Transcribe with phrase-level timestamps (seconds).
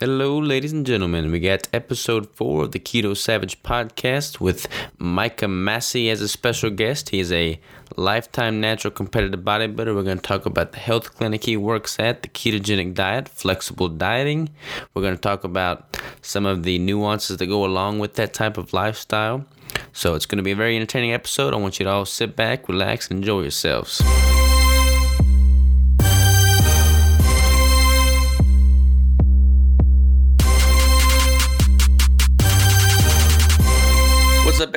[0.00, 1.30] Hello, ladies and gentlemen.
[1.30, 4.66] We got episode four of the Keto Savage podcast with
[4.98, 7.10] Micah Massey as a special guest.
[7.10, 7.60] He is a
[7.94, 9.94] lifetime natural competitive bodybuilder.
[9.94, 13.88] We're going to talk about the health clinic he works at, the ketogenic diet, flexible
[13.88, 14.48] dieting.
[14.94, 18.58] We're going to talk about some of the nuances that go along with that type
[18.58, 19.44] of lifestyle.
[19.92, 21.54] So it's going to be a very entertaining episode.
[21.54, 24.02] I want you to all sit back, relax, and enjoy yourselves.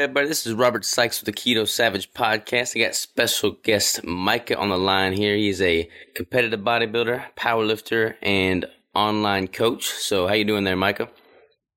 [0.07, 0.29] Everybody?
[0.29, 2.77] This is Robert Sykes with the Keto Savage Podcast.
[2.77, 5.35] I got special guest Micah on the line here.
[5.35, 8.65] He's a competitive bodybuilder, powerlifter, and
[8.95, 9.83] online coach.
[9.87, 11.09] So, how you doing there, Micah?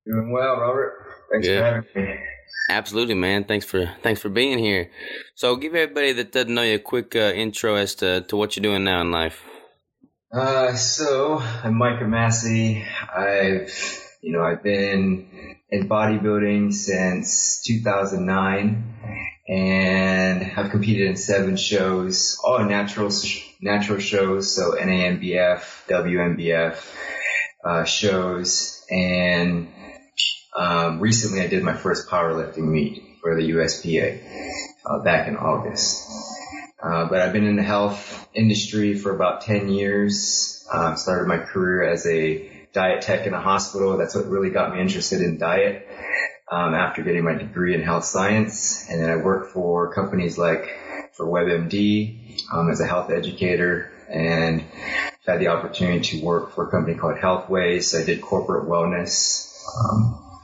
[0.06, 0.92] Doing well, Robert.
[1.32, 1.58] Thanks Yeah.
[1.58, 2.18] for having me.
[2.68, 3.42] Absolutely, man.
[3.42, 4.92] Thanks for thanks for being here.
[5.34, 8.54] So, give everybody that doesn't know you a quick uh, intro as to, to what
[8.56, 9.42] you're doing now in life.
[10.32, 12.86] Uh, so I'm Micah Massey.
[13.12, 13.72] I've,
[14.22, 18.94] you know, I've been in bodybuilding since 2009,
[19.48, 23.10] and I've competed in seven shows, all natural
[23.60, 26.94] natural shows, so NANBF, WNBF
[27.64, 29.68] uh, shows, and
[30.56, 34.20] um, recently I did my first powerlifting meet for the USPA
[34.84, 36.08] uh, back in August.
[36.82, 40.66] Uh, but I've been in the health industry for about 10 years.
[40.72, 43.96] Um, started my career as a diet tech in a hospital.
[43.96, 45.86] That's what really got me interested in diet
[46.50, 48.86] um, after getting my degree in health science.
[48.88, 50.68] And then I worked for companies like
[51.12, 54.64] for WebMD um, as a health educator and
[55.26, 58.00] had the opportunity to work for a company called Healthways.
[58.00, 60.40] I did corporate wellness um,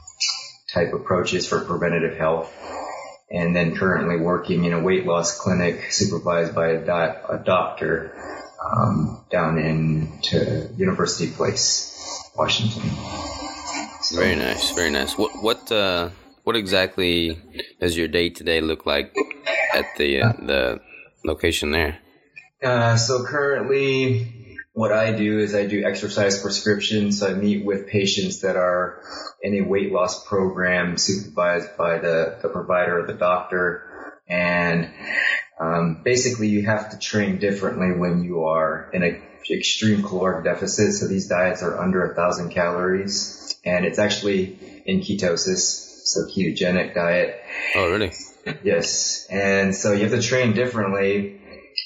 [0.73, 2.53] type approaches for preventative health
[3.29, 8.13] and then currently working in a weight loss clinic supervised by a, di- a doctor
[8.75, 12.89] um, down in to University Place, Washington.
[14.01, 15.17] So, Very nice, very nice.
[15.17, 16.09] What what uh,
[16.43, 17.41] what exactly
[17.79, 19.13] does your day to day look like
[19.73, 20.79] at the uh, the
[21.25, 21.99] location there?
[22.63, 27.19] Uh, so currently, what I do is I do exercise prescriptions.
[27.19, 29.01] So I meet with patients that are
[29.41, 34.21] in a weight loss program supervised by the, the provider or the doctor.
[34.29, 34.91] And
[35.59, 40.93] um, basically, you have to train differently when you are in an extreme caloric deficit.
[40.93, 46.93] So these diets are under a thousand calories, and it's actually in ketosis, so ketogenic
[46.93, 47.41] diet.
[47.75, 48.13] Oh, really?
[48.63, 51.41] Yes, and so you have to train differently,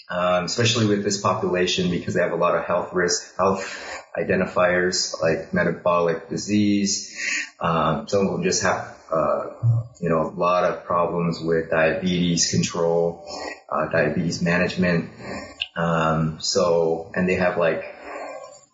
[0.09, 5.19] um, especially with this population because they have a lot of health risk, health identifiers
[5.21, 7.17] like metabolic disease.
[7.59, 9.47] Um, some of them just have, uh,
[9.99, 13.25] you know, a lot of problems with diabetes control,
[13.69, 15.09] uh, diabetes management.
[15.75, 17.83] Um, so, and they have like,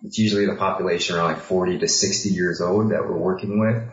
[0.04, 3.84] it's usually the population around like 40 to 60 years old that we're working with.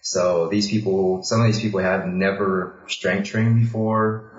[0.00, 4.32] So these people, some of these people have never strength trained before.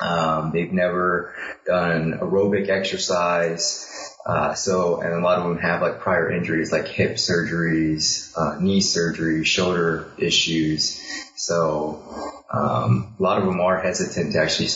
[0.00, 1.34] Um, they've never
[1.66, 4.07] done aerobic exercise.
[4.28, 8.60] Uh, so, and a lot of them have like prior injuries like hip surgeries, uh,
[8.60, 11.00] knee surgery, shoulder issues.
[11.34, 12.02] So,
[12.52, 14.68] um, a lot of them are hesitant to actually,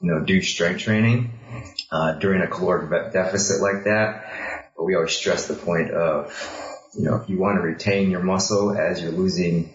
[0.00, 1.32] you know, do strength training,
[1.90, 4.70] uh, during a caloric deficit like that.
[4.76, 6.32] But we always stress the point of,
[6.96, 9.68] you know, if you want to retain your muscle as you're losing,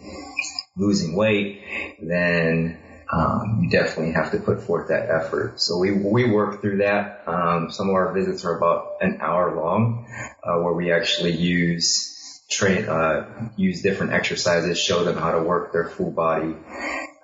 [0.78, 1.64] losing weight,
[2.02, 2.78] then
[3.12, 5.60] um, you definitely have to put forth that effort.
[5.62, 7.24] So we we work through that.
[7.26, 10.08] Um, some of our visits are about an hour long,
[10.44, 15.72] uh, where we actually use train uh, use different exercises, show them how to work
[15.74, 16.56] their full body,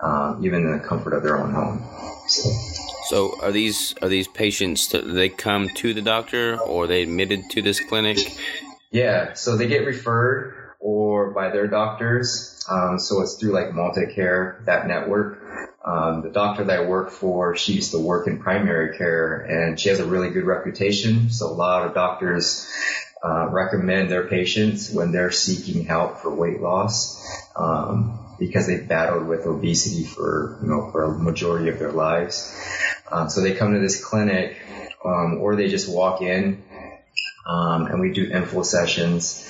[0.01, 1.85] um, even in the comfort of their own home.
[2.27, 2.49] So,
[3.09, 7.49] So are these are these patients that they come to the doctor or they admitted
[7.51, 8.17] to this clinic?
[8.91, 12.65] yeah, so they get referred or by their doctors.
[12.69, 15.42] Um, so it's through like Multicare, that network.
[15.85, 19.77] Um, the doctor that I work for, she used to work in primary care and
[19.79, 21.29] she has a really good reputation.
[21.29, 22.71] So a lot of doctors
[23.23, 27.21] uh, recommend their patients when they're seeking help for weight loss
[27.55, 32.53] um, because they've battled with obesity for you know for a majority of their lives.
[33.11, 34.57] Um, so they come to this clinic
[35.05, 36.63] um, or they just walk in
[37.45, 39.49] um, and we do info sessions.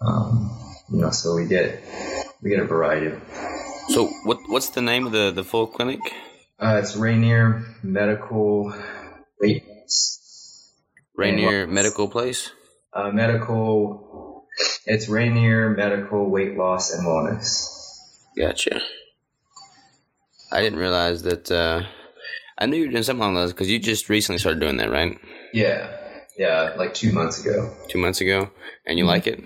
[0.00, 0.56] Um,
[0.90, 1.82] you know, so we get
[2.42, 3.49] we get a variety of.
[3.90, 6.00] So what what's the name of the the full clinic?
[6.60, 8.72] Uh, it's Rainier Medical
[9.40, 10.70] Weight Loss.
[11.16, 12.52] Rainier Medical Place.
[12.92, 14.46] Uh, medical.
[14.86, 17.66] It's Rainier Medical Weight Loss and Wellness.
[18.38, 18.80] Gotcha.
[20.52, 21.50] I didn't realize that.
[21.50, 21.82] Uh,
[22.58, 24.90] I knew you were doing something along those because you just recently started doing that,
[24.90, 25.18] right?
[25.52, 25.96] Yeah.
[26.38, 27.74] Yeah, like two months ago.
[27.88, 28.50] Two months ago,
[28.86, 29.42] and you like it?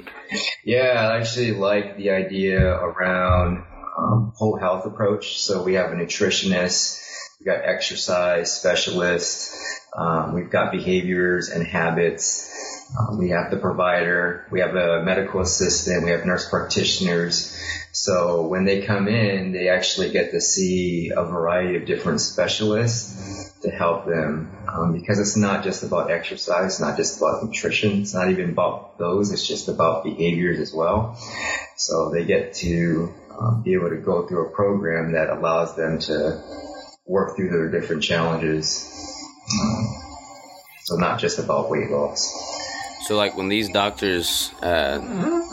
[0.65, 3.65] Yeah, I actually like the idea around
[3.97, 5.39] um, whole health approach.
[5.39, 7.01] So we have a nutritionist,
[7.39, 12.51] we've got exercise specialists, um, we've got behaviors and habits.
[12.99, 17.59] Um, we have the provider, we have a medical assistant, we have nurse practitioners.
[17.93, 23.53] So when they come in, they actually get to see a variety of different specialists
[23.63, 28.15] to help them um, because it's not just about exercise, not just about nutrition, it's
[28.15, 31.19] not even about those, it's just about behaviors as well.
[31.77, 35.99] So they get to um, be able to go through a program that allows them
[36.01, 36.43] to
[37.07, 38.91] work through their different challenges.
[39.61, 39.87] Um,
[40.85, 42.33] so not just about weight loss.
[43.07, 44.99] So like when these doctors, uh,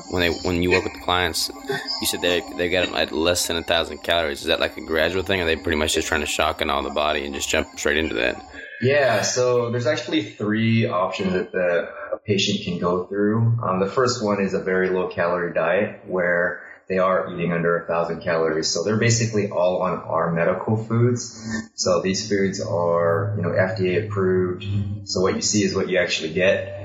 [0.10, 1.51] when they when you work with the clients,
[2.00, 4.42] you said they they get them at less than a thousand calories.
[4.42, 6.62] Is that like a gradual thing, or are they pretty much just trying to shock
[6.62, 8.42] in all the body and just jump straight into that?
[8.81, 13.60] Yeah, so there's actually three options that the a patient can go through.
[13.62, 17.77] Um, the first one is a very low calorie diet where they are eating under
[17.77, 18.67] a thousand calories.
[18.67, 21.41] So they're basically all on our medical foods.
[21.73, 24.65] So these foods are, you know, FDA approved.
[25.05, 26.81] So what you see is what you actually get.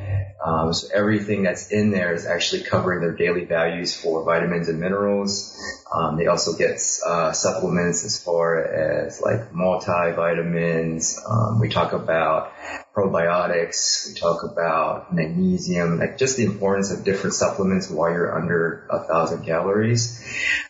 [0.46, 4.78] Um, so everything that's in there is actually covering their daily values for vitamins and
[4.78, 5.60] minerals.
[5.92, 11.16] Um, they also get uh, supplements as far as like multivitamins.
[11.28, 12.52] Um, we talk about
[12.94, 14.08] probiotics.
[14.08, 19.00] We talk about magnesium, like just the importance of different supplements while you're under a
[19.00, 20.24] thousand calories.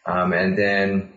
[0.06, 1.12] Um, and then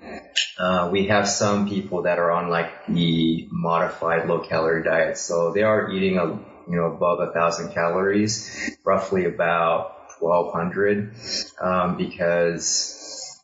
[0.59, 5.17] uh, we have some people that are on like the modified low calorie diet.
[5.17, 11.13] So they are eating a you know, above a thousand calories, roughly about 1200,
[11.61, 12.99] um, because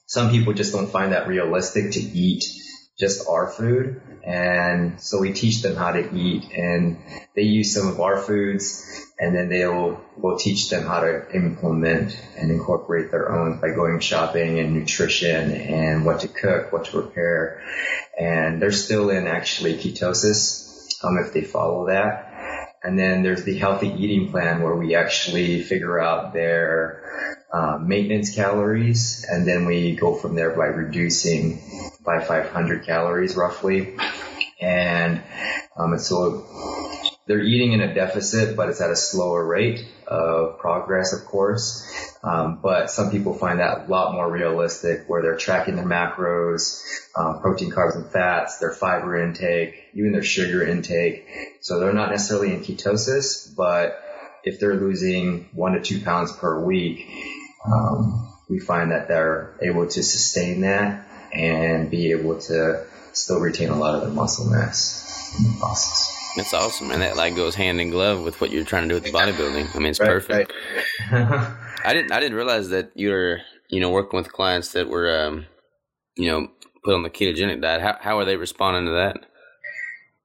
[0.05, 2.43] some people just don't find that realistic to eat
[2.97, 4.01] just our food.
[4.23, 6.97] And so we teach them how to eat and
[7.35, 8.83] they use some of our foods
[9.19, 13.99] and then they'll, we'll teach them how to implement and incorporate their own by going
[13.99, 17.61] shopping and nutrition and what to cook, what to prepare.
[18.19, 22.34] And they're still in actually ketosis, um, if they follow that.
[22.85, 28.35] And then there's the healthy eating plan where we actually figure out their uh, maintenance
[28.35, 31.59] calories and then we go from there by reducing
[32.05, 33.97] by 500 calories roughly.
[34.61, 35.23] And,
[35.75, 36.84] um, so
[37.27, 41.83] they're eating in a deficit, but it's at a slower rate of progress, of course.
[42.23, 46.83] Um, but some people find that a lot more realistic where they're tracking their macros,
[47.15, 51.27] um, protein, carbs, and fats, their fiber intake, even their sugar intake.
[51.61, 54.01] So they're not necessarily in ketosis, but
[54.43, 57.09] if they're losing one to two pounds per week,
[57.65, 63.69] um, we find that they're able to sustain that and be able to still retain
[63.69, 66.14] a lot of their muscle mass in the process.
[66.35, 68.95] That's awesome, and that like goes hand in glove with what you're trying to do
[68.95, 69.75] with the bodybuilding.
[69.75, 70.53] I mean, it's right, perfect.
[71.11, 71.27] Right.
[71.85, 75.25] I didn't I didn't realize that you were you know working with clients that were
[75.25, 75.45] um,
[76.17, 76.49] you know
[76.83, 77.81] put on the ketogenic diet.
[77.81, 79.25] How how are they responding to that?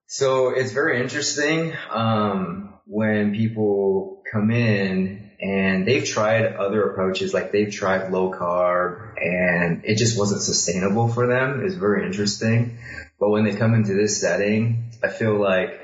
[0.07, 7.53] So it's very interesting um, when people come in and they've tried other approaches, like
[7.53, 11.65] they've tried low carb and it just wasn't sustainable for them.
[11.65, 12.79] It's very interesting.
[13.19, 15.80] But when they come into this setting, I feel like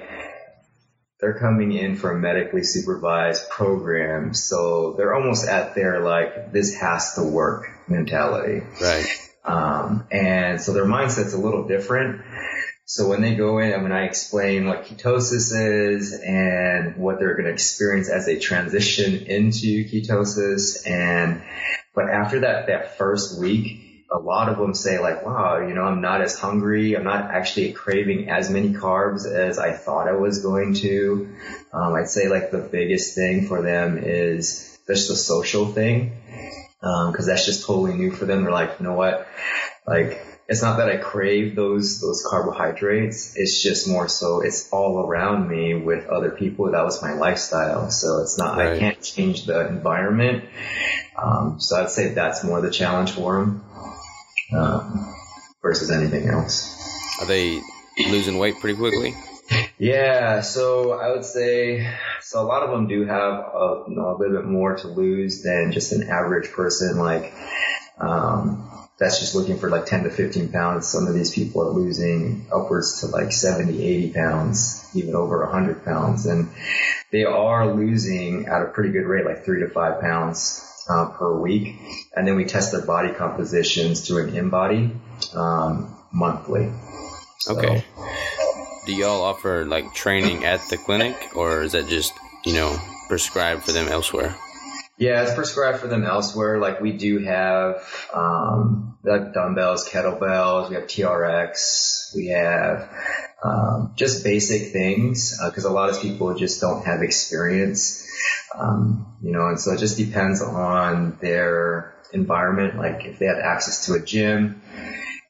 [1.20, 4.34] they're coming in for a medically supervised program.
[4.34, 8.66] So they're almost at their like, this has to work mentality.
[8.80, 9.06] Right.
[9.44, 12.22] Um, and so their mindset's a little different.
[12.84, 17.34] So when they go in I mean, I explain what ketosis is and what they're
[17.34, 21.42] going to experience as they transition into ketosis and,
[21.94, 25.82] but after that, that first week, a lot of them say like, wow, you know,
[25.82, 26.96] I'm not as hungry.
[26.96, 31.34] I'm not actually craving as many carbs as I thought I was going to.
[31.72, 36.12] Um, I'd say like the biggest thing for them is just the social thing.
[36.82, 38.44] Um, cause that's just totally new for them.
[38.44, 39.26] They're like, you know what?
[39.86, 43.36] Like, it's not that I crave those, those carbohydrates.
[43.36, 46.70] It's just more so it's all around me with other people.
[46.70, 47.90] That was my lifestyle.
[47.90, 48.74] So it's not, right.
[48.74, 50.44] I can't change the environment.
[51.20, 53.64] Um, so I'd say that's more the challenge for them
[54.52, 55.14] um,
[55.62, 56.74] versus anything else.
[57.20, 57.60] Are they
[57.98, 59.14] losing weight pretty quickly?
[59.78, 61.88] Yeah, so I would say
[62.22, 62.42] so.
[62.42, 65.42] A lot of them do have a, you know, a little bit more to lose
[65.42, 66.98] than just an average person.
[66.98, 67.32] Like
[67.98, 70.88] um, that's just looking for like 10 to 15 pounds.
[70.88, 75.84] Some of these people are losing upwards to like 70, 80 pounds, even over 100
[75.84, 76.48] pounds, and
[77.12, 81.38] they are losing at a pretty good rate, like three to five pounds uh, per
[81.38, 81.76] week,
[82.16, 86.72] and then we test their body compositions through an InBody um, monthly.
[87.40, 87.84] So, okay.
[88.86, 92.12] Do y'all offer like training at the clinic, or is that just
[92.44, 92.76] you know
[93.08, 94.34] prescribed for them elsewhere?
[94.98, 96.58] Yeah, it's prescribed for them elsewhere.
[96.58, 100.70] Like we do have um, like dumbbells, kettlebells.
[100.70, 102.16] We have TRX.
[102.16, 102.88] We have
[103.44, 108.08] um, just basic things because uh, a lot of people just don't have experience,
[108.58, 112.76] um, you know, and so it just depends on their environment.
[112.76, 114.62] Like if they have access to a gym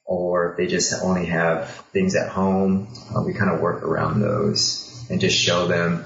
[0.04, 4.21] or if they just only have things at home, uh, we kind of work around
[4.21, 6.04] those and just show them.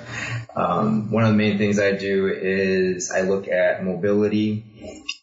[0.54, 4.64] Um, one of the main things I do is I look at mobility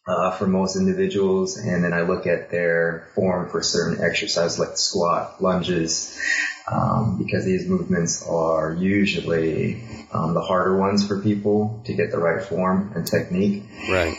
[0.08, 4.78] uh, for most individuals, and then I look at their form for certain exercises like
[4.78, 6.18] squat, lunges,
[6.72, 12.18] um, because these movements are usually um, the harder ones for people to get the
[12.18, 13.64] right form and technique.
[13.90, 14.16] Right.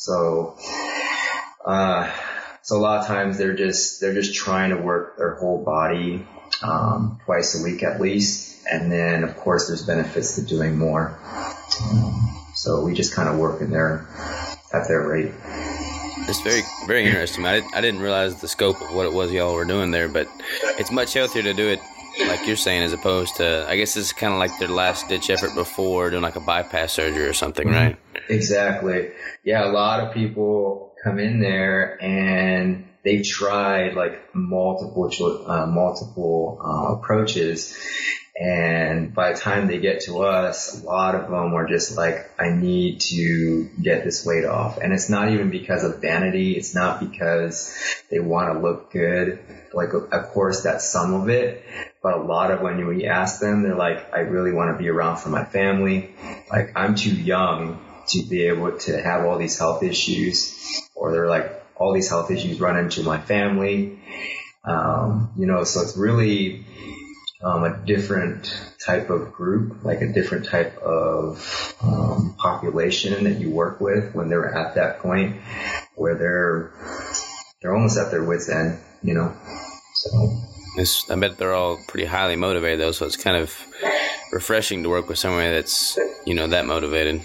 [0.00, 0.56] So,
[1.64, 2.10] uh,
[2.62, 6.26] so a lot of times they're just they're just trying to work their whole body
[6.62, 11.18] um, twice a week at least and then, of course, there's benefits to doing more.
[12.54, 14.06] So we just kind of work in there
[14.72, 15.32] at their rate.
[16.28, 17.46] It's very, very interesting.
[17.46, 20.28] I, I didn't realize the scope of what it was y'all were doing there, but
[20.78, 21.80] it's much healthier to do it
[22.28, 25.30] like you're saying, as opposed to, I guess it's kind of like their last ditch
[25.30, 27.74] effort before doing like a bypass surgery or something, mm-hmm.
[27.74, 27.96] right?
[28.30, 29.10] Exactly.
[29.44, 36.60] Yeah, a lot of people come in there and they've tried like multiple, uh, multiple
[36.62, 37.76] uh, approaches
[38.40, 42.30] and by the time they get to us, a lot of them are just like,
[42.40, 44.78] I need to get this weight off.
[44.78, 46.56] And it's not even because of vanity.
[46.56, 47.76] It's not because
[48.10, 49.40] they want to look good.
[49.74, 51.62] Like, of course, that's some of it.
[52.02, 54.88] But a lot of when we ask them, they're like, I really want to be
[54.88, 56.14] around for my family.
[56.50, 57.78] Like, I'm too young
[58.10, 60.56] to be able to have all these health issues.
[60.94, 64.00] Or they're like, all these health issues run into my family.
[64.64, 66.66] Um, you know, so it's really,
[67.42, 68.52] um, a different
[68.84, 74.28] type of group, like a different type of um, population that you work with when
[74.28, 75.40] they're at that point
[75.94, 76.72] where they're
[77.60, 79.34] they're almost at their wits end, you know.
[79.94, 80.10] So
[80.76, 83.54] it's, I bet they're all pretty highly motivated though, so it's kind of
[84.32, 87.22] refreshing to work with somebody that's you know that motivated.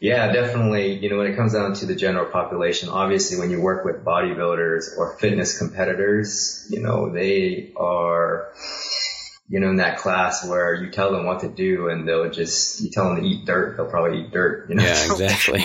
[0.00, 0.98] Yeah, definitely.
[0.98, 4.04] You know, when it comes down to the general population, obviously when you work with
[4.04, 8.52] bodybuilders or fitness competitors, you know, they are
[9.48, 12.80] you know, in that class where you tell them what to do and they'll just,
[12.80, 14.82] you tell them to eat dirt, they'll probably eat dirt, you know?
[14.82, 15.60] Yeah, exactly.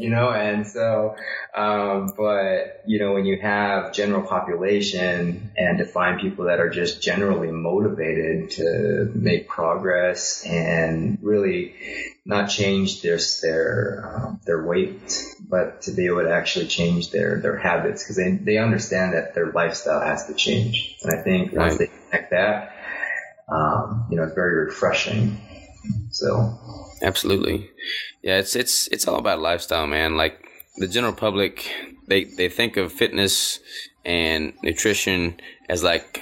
[0.00, 1.14] you know, and so,
[1.54, 6.70] um, but, you know, when you have general population and to find people that are
[6.70, 11.74] just generally motivated to make progress and really
[12.24, 15.22] not change their, their, um, their weight,
[15.54, 19.36] but to be able to actually change their, their habits because they, they understand that
[19.36, 20.96] their lifestyle has to change.
[21.04, 21.68] And I think right.
[21.68, 22.74] once they connect that,
[23.48, 25.40] um, you know, it's very refreshing.
[26.10, 26.58] So
[27.02, 27.70] absolutely,
[28.20, 28.38] yeah.
[28.38, 30.16] It's it's it's all about lifestyle, man.
[30.16, 30.44] Like
[30.76, 31.70] the general public,
[32.08, 33.60] they they think of fitness
[34.04, 36.20] and nutrition as like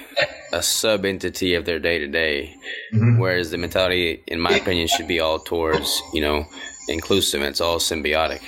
[0.51, 2.53] a sub entity of their day to day,
[3.17, 6.45] whereas the mentality, in my opinion, should be all towards you know
[6.87, 7.41] inclusive.
[7.41, 8.41] And it's all symbiotic.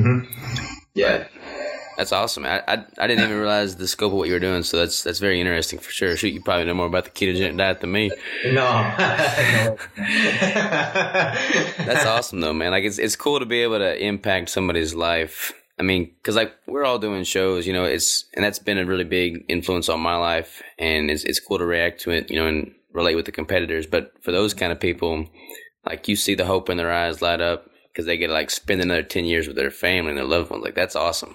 [0.00, 0.74] Mm-hmm.
[0.94, 1.26] Yeah.
[2.00, 2.46] That's awesome.
[2.46, 5.02] I, I, I didn't even realize the scope of what you were doing, so that's
[5.02, 6.16] that's very interesting for sure.
[6.16, 8.10] Shoot, you probably know more about the ketogenic diet than me.
[8.46, 8.62] No.
[11.84, 12.70] that's awesome though, man.
[12.70, 15.52] Like it's it's cool to be able to impact somebody's life.
[15.78, 18.86] I mean, because like we're all doing shows, you know, it's and that's been a
[18.86, 22.36] really big influence on my life, and it's it's cool to react to it, you
[22.36, 23.86] know, and relate with the competitors.
[23.86, 25.26] But for those kind of people,
[25.84, 27.69] like you see the hope in their eyes light up
[28.00, 30.50] because they get to like spend another ten years with their family and their loved
[30.50, 30.64] ones.
[30.64, 31.34] Like that's awesome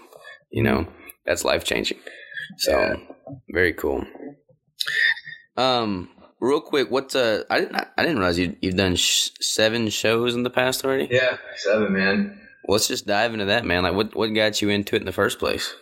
[0.56, 0.88] you know,
[1.26, 2.00] that's life changing.
[2.58, 2.96] So yeah.
[3.50, 4.06] very cool.
[5.58, 7.44] Um, real quick, what's uh?
[7.50, 11.10] I didn't I didn't realize you you've done sh- seven shows in the past already.
[11.12, 12.42] Yeah, seven, man.
[12.64, 13.84] Well, let's just dive into that, man.
[13.84, 15.74] Like, what what got you into it in the first place?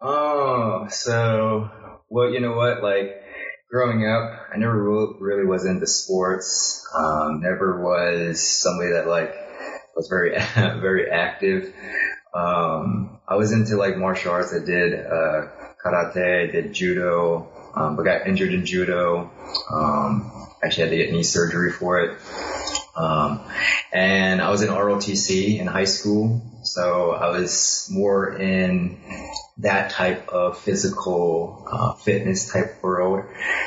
[0.00, 1.70] Oh, so
[2.08, 2.82] well, you know what?
[2.82, 3.22] Like
[3.70, 4.82] growing up, I never
[5.20, 6.86] really was into sports.
[6.94, 9.34] Um, never was somebody that like
[9.96, 11.74] was very very active.
[12.34, 14.54] Um, I was into like martial arts.
[14.54, 15.48] I did uh,
[15.84, 19.30] karate, I did judo, um, but got injured in judo.
[19.70, 22.18] Um, actually had to get knee surgery for it.
[22.94, 23.40] Um,
[23.92, 29.00] and I was in ROTC in high school, so I was more in
[29.58, 33.24] that type of physical uh, fitness type world,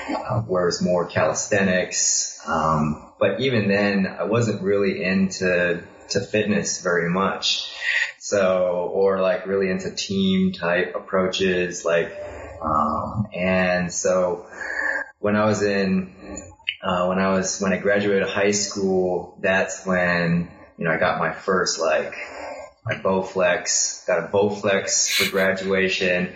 [0.10, 2.39] uh, where it's more calisthenics.
[2.46, 7.71] Um, but even then, I wasn't really into to fitness very much.
[8.19, 12.17] So, or like really into team type approaches, like,
[12.62, 14.47] um, and so
[15.19, 16.13] when I was in,
[16.83, 21.19] uh, when I was when I graduated high school, that's when you know I got
[21.19, 22.15] my first like
[22.85, 26.33] my Bowflex, got a Bowflex for graduation,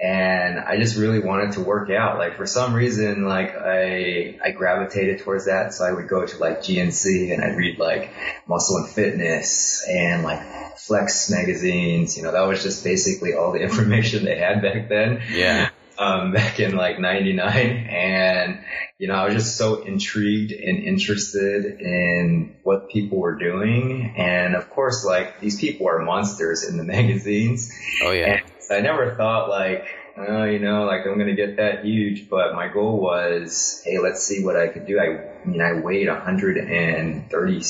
[0.00, 2.18] and I just really wanted to work out.
[2.18, 6.38] Like for some reason, like I I gravitated towards that, so I would go to
[6.38, 8.10] like GNC and I'd read like
[8.48, 12.16] Muscle and Fitness and like Flex magazines.
[12.16, 15.22] You know, that was just basically all the information they had back then.
[15.32, 15.70] Yeah.
[15.96, 18.64] Um, back in like 99 and
[18.98, 24.14] you know, I was just so intrigued and interested in what people were doing.
[24.16, 27.72] And of course, like these people are monsters in the magazines.
[28.02, 28.38] Oh yeah.
[28.38, 32.54] And I never thought like, oh, you know, like I'm to get that huge, but
[32.54, 34.98] my goal was, hey, let's see what I could do.
[34.98, 37.60] I, I mean, I weighed 130,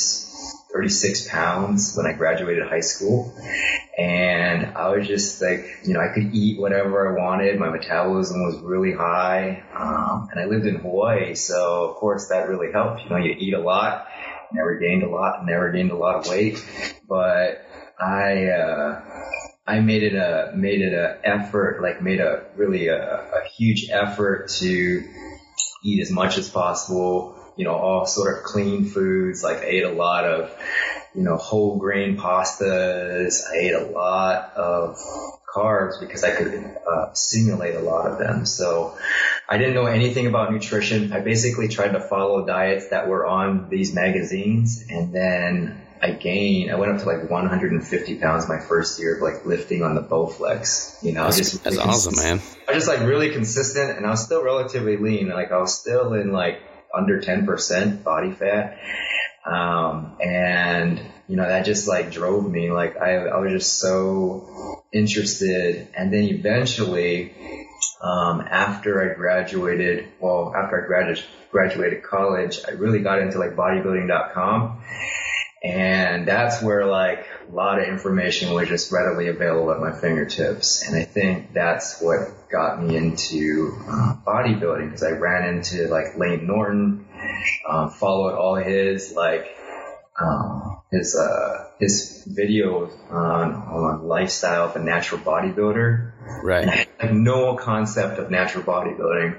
[0.75, 3.35] 36 pounds when I graduated high school.
[3.97, 7.59] And I was just like, you know, I could eat whatever I wanted.
[7.59, 9.63] My metabolism was really high.
[9.75, 11.35] Um, and I lived in Hawaii.
[11.35, 13.03] So of course that really helped.
[13.05, 14.07] You know, you eat a lot,
[14.53, 16.65] never gained a lot, never gained a lot of weight,
[17.09, 17.65] but
[17.99, 19.04] I, uh,
[19.67, 23.89] I made it a, made it a effort, like made a really a, a huge
[23.91, 25.05] effort to
[25.83, 29.43] eat as much as possible, you know, all sort of clean foods.
[29.43, 30.55] Like I ate a lot of,
[31.15, 33.43] you know, whole grain pastas.
[33.51, 34.99] I ate a lot of
[35.55, 38.45] carbs because I could uh, simulate a lot of them.
[38.45, 38.99] So
[39.49, 41.13] I didn't know anything about nutrition.
[41.13, 46.71] I basically tried to follow diets that were on these magazines and then I gained,
[46.71, 50.03] I went up to like 150 pounds my first year of like lifting on the
[50.03, 51.03] Bowflex.
[51.03, 52.43] You know, That's, just that's really awesome, man.
[52.69, 55.31] I was just like really consistent and I was still relatively lean.
[55.31, 56.61] Like I was still in like
[56.95, 58.79] under 10% body fat.
[59.47, 62.71] Um, and you know, that just like drove me.
[62.71, 65.89] Like I, I was just so interested.
[65.97, 67.33] And then eventually,
[68.03, 73.57] um, after I graduated, well, after I graduated, graduated college, I really got into like
[73.57, 74.83] bodybuilding.com.
[75.65, 80.87] And that's where like a lot of information was just readily available at my fingertips.
[80.87, 86.19] And I think that's what got me into uh, bodybuilding because I ran into like
[86.19, 87.07] Layne Norton,
[87.67, 89.57] um, followed all his like
[90.21, 96.13] um, his uh, his videos on on lifestyle of a natural bodybuilder.
[96.43, 96.63] Right.
[96.63, 99.39] And I had like, no concept of natural bodybuilding.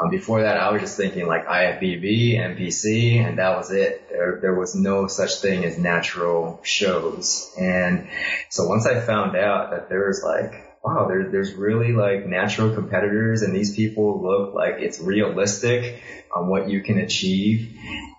[0.00, 4.08] Um, before that, I was just thinking like IFBB, NPC, and that was it.
[4.08, 7.52] There, there was no such thing as natural shows.
[7.58, 8.08] And
[8.48, 12.74] so once I found out that there was like, wow, there, there's really like natural
[12.74, 16.02] competitors and these people look like it's realistic
[16.34, 17.76] on what you can achieve.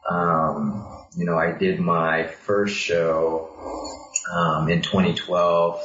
[0.09, 3.49] Um, you know, I did my first show,
[4.31, 5.81] um, in 2012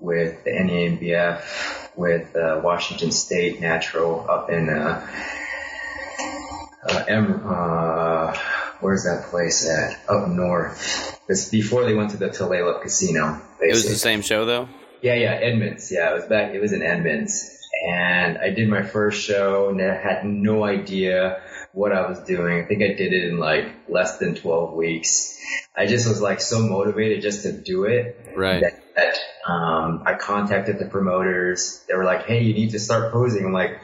[0.00, 5.06] with the NANBF with uh, Washington State Natural up in uh,
[6.88, 8.36] uh, M, uh,
[8.80, 10.00] where's that place at?
[10.08, 11.20] Up north.
[11.28, 13.42] It's before they went to the Tulalip Casino.
[13.60, 14.68] It was the same show though.
[15.02, 15.92] Yeah, yeah, Edmonds.
[15.92, 16.54] Yeah, it was back.
[16.54, 21.42] It was in Edmonds, and I did my first show, and I had no idea
[21.72, 22.64] what I was doing.
[22.64, 25.38] I think I did it in like less than 12 weeks.
[25.76, 28.32] I just was like so motivated just to do it.
[28.36, 28.60] Right.
[28.60, 29.18] That, that
[29.50, 31.84] um, I contacted the promoters.
[31.88, 33.80] They were like, "Hey, you need to start posing." I'm like,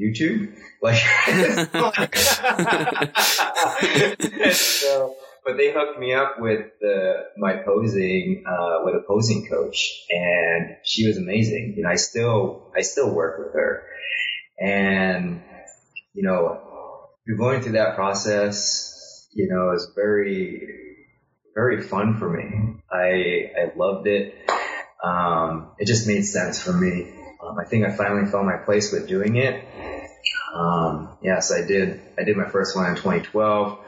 [0.00, 0.96] "YouTube?" Like,
[4.52, 10.04] so, but they hooked me up with the, my posing uh, with a posing coach,
[10.10, 11.74] and she was amazing.
[11.78, 13.86] And I still I still work with her,
[14.60, 15.42] and
[16.12, 16.60] you know,
[17.36, 20.84] going through that process, you know, is very
[21.54, 22.82] very fun for me.
[22.90, 24.34] I I loved it.
[25.04, 27.12] Um, it just made sense for me.
[27.42, 29.64] Um, I think I finally found my place with doing it.
[30.54, 32.00] Um, yes, I did.
[32.18, 33.78] I did my first one in 2012,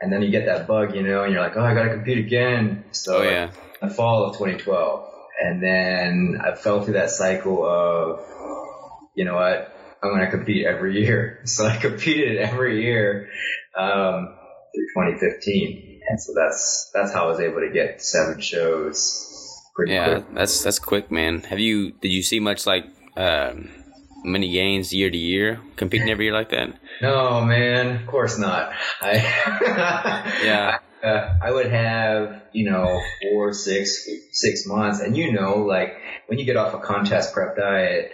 [0.00, 2.18] and then you get that bug, you know, and you're like, oh, I gotta compete
[2.18, 2.84] again.
[2.92, 3.50] So Oh yeah.
[3.80, 5.08] the fall of 2012,
[5.44, 8.20] and then I fell through that cycle of,
[9.14, 11.42] you know what, I'm gonna compete every year.
[11.46, 13.28] So I competed every year
[13.78, 14.34] um,
[14.74, 19.28] through 2015, and so that's that's how I was able to get seven shows
[19.74, 20.34] pretty Yeah, quick.
[20.34, 21.40] that's that's quick, man.
[21.42, 22.84] Have you did you see much like
[23.16, 23.70] um,
[24.24, 26.74] many gains year to year competing every year like that?
[27.00, 28.72] No, man, of course not.
[29.00, 30.78] I Yeah.
[31.02, 35.96] Uh, I would have, you know, four, six, six months, and you know, like
[36.28, 38.12] when you get off a contest prep diet,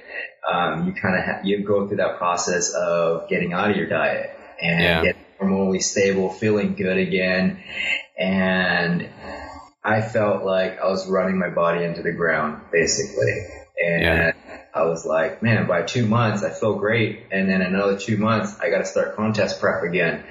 [0.51, 3.88] um, you kind of ha- you go through that process of getting out of your
[3.90, 5.03] diet and Yeah.
[5.03, 7.62] getting hormonally stable, feeling good again,
[8.18, 9.07] and
[9.85, 13.33] I felt like I was running my body into the ground, basically,
[13.85, 14.33] and Yeah.
[14.75, 18.59] I was like, man, by two months I feel great, and then another two months
[18.61, 20.25] I got to start contest prep again,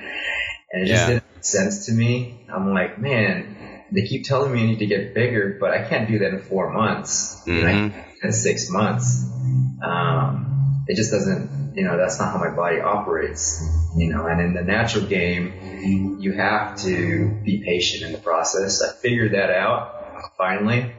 [0.71, 1.07] and it just Yeah.
[1.07, 2.45] didn't make sense to me.
[2.53, 6.07] I'm like, man, they keep telling me I need to get bigger, but I can't
[6.09, 7.41] do that in four months.
[7.45, 7.73] You know, I Mhm.
[7.73, 9.25] can do that in six months.
[9.81, 10.56] Um,
[10.87, 13.61] it just doesn't, you know, that's not how my body operates.
[13.95, 15.53] You know, and in the natural game,
[16.19, 18.81] you have to be patient in the process.
[18.81, 19.93] I figured that out
[20.37, 20.91] finally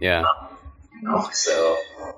[0.00, 0.24] Yeah.
[0.94, 1.76] you know, so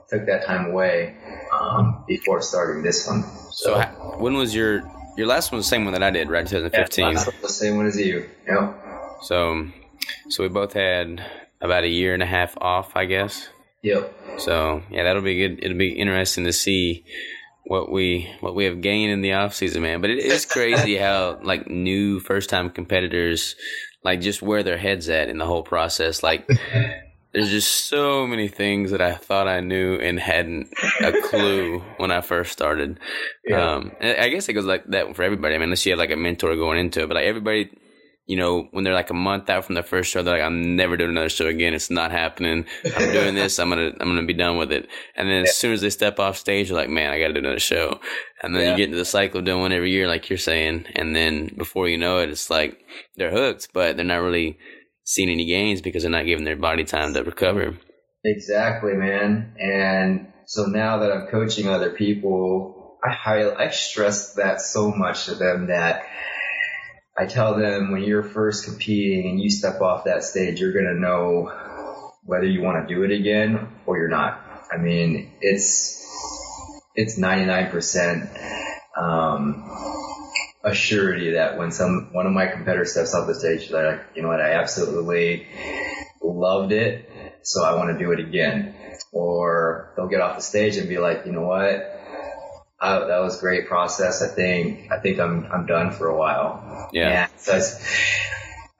[0.08, 1.16] took that time away
[1.52, 3.24] um, before starting this one.
[3.52, 4.82] So ha- when was your
[5.16, 5.58] your last one?
[5.58, 6.46] Was the same one that I did, right?
[6.46, 7.12] 2015.
[7.12, 8.28] Yeah, the same one as you.
[8.46, 8.84] Yep.
[9.22, 9.66] So,
[10.28, 11.24] so we both had
[11.60, 13.48] about a year and a half off, I guess.
[13.82, 14.38] Yep.
[14.38, 15.64] So yeah, that'll be good.
[15.64, 17.04] It'll be interesting to see
[17.64, 20.00] what we what we have gained in the off season, man.
[20.00, 23.54] But it is crazy how like new first time competitors
[24.02, 26.22] like just where their heads at in the whole process.
[26.22, 26.48] Like
[27.32, 32.10] there's just so many things that I thought I knew and hadn't a clue when
[32.10, 32.98] I first started.
[33.44, 33.74] Yeah.
[33.74, 35.54] Um, I guess it goes like that for everybody.
[35.54, 37.70] I mean, unless you have like a mentor going into it, but like everybody,
[38.30, 40.76] you know, when they're like a month out from their first show, they're like, I'm
[40.76, 41.74] never doing another show again.
[41.74, 42.64] It's not happening.
[42.96, 43.58] I'm doing this.
[43.58, 44.88] I'm gonna, I'm gonna be done with it.
[45.16, 47.32] And then as soon as they step off stage, they're like, man, I got to
[47.32, 47.98] do another show.
[48.40, 48.70] And then Yeah.
[48.70, 50.84] you get into the cycle of doing one every year, like you're saying.
[50.94, 52.78] And then before you know it, it's like
[53.16, 54.58] they're hooked, but they're not really
[55.02, 57.76] seeing any gains because they're not giving their body time to recover.
[58.24, 59.56] Exactly, man.
[59.58, 65.24] And so now that I'm coaching other people, I highly, I stress that so much
[65.24, 66.04] to them that
[67.20, 70.98] I tell them when you're first competing and you step off that stage, you're gonna
[70.98, 71.52] know
[72.24, 74.40] whether you want to do it again or you're not.
[74.72, 76.02] I mean, it's
[76.94, 79.68] it's 99% um,
[80.64, 84.06] a surety that when some one of my competitors steps off the stage, they're like,
[84.14, 85.46] you know what, I absolutely
[86.22, 87.10] loved it,
[87.42, 88.74] so I want to do it again.
[89.12, 91.99] Or they'll get off the stage and be like, you know what,
[92.80, 94.22] I, that was a great process.
[94.22, 96.88] I think I think I'm I'm done for a while.
[96.92, 97.28] Yeah.
[97.30, 97.84] And so it's,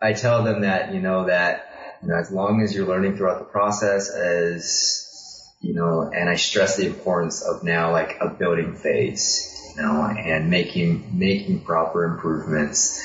[0.01, 3.39] I tell them that you know that you know as long as you're learning throughout
[3.39, 8.75] the process, as you know, and I stress the importance of now like a building
[8.75, 12.99] phase, you know, and making making proper improvements.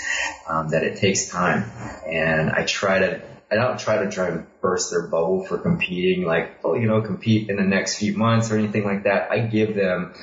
[0.48, 1.72] Um, that it takes time,
[2.08, 3.22] and I try to.
[3.52, 7.02] I don't try to try and burst their bubble for competing, like, oh, you know,
[7.02, 9.32] compete in the next few months or anything like that.
[9.32, 10.14] I give them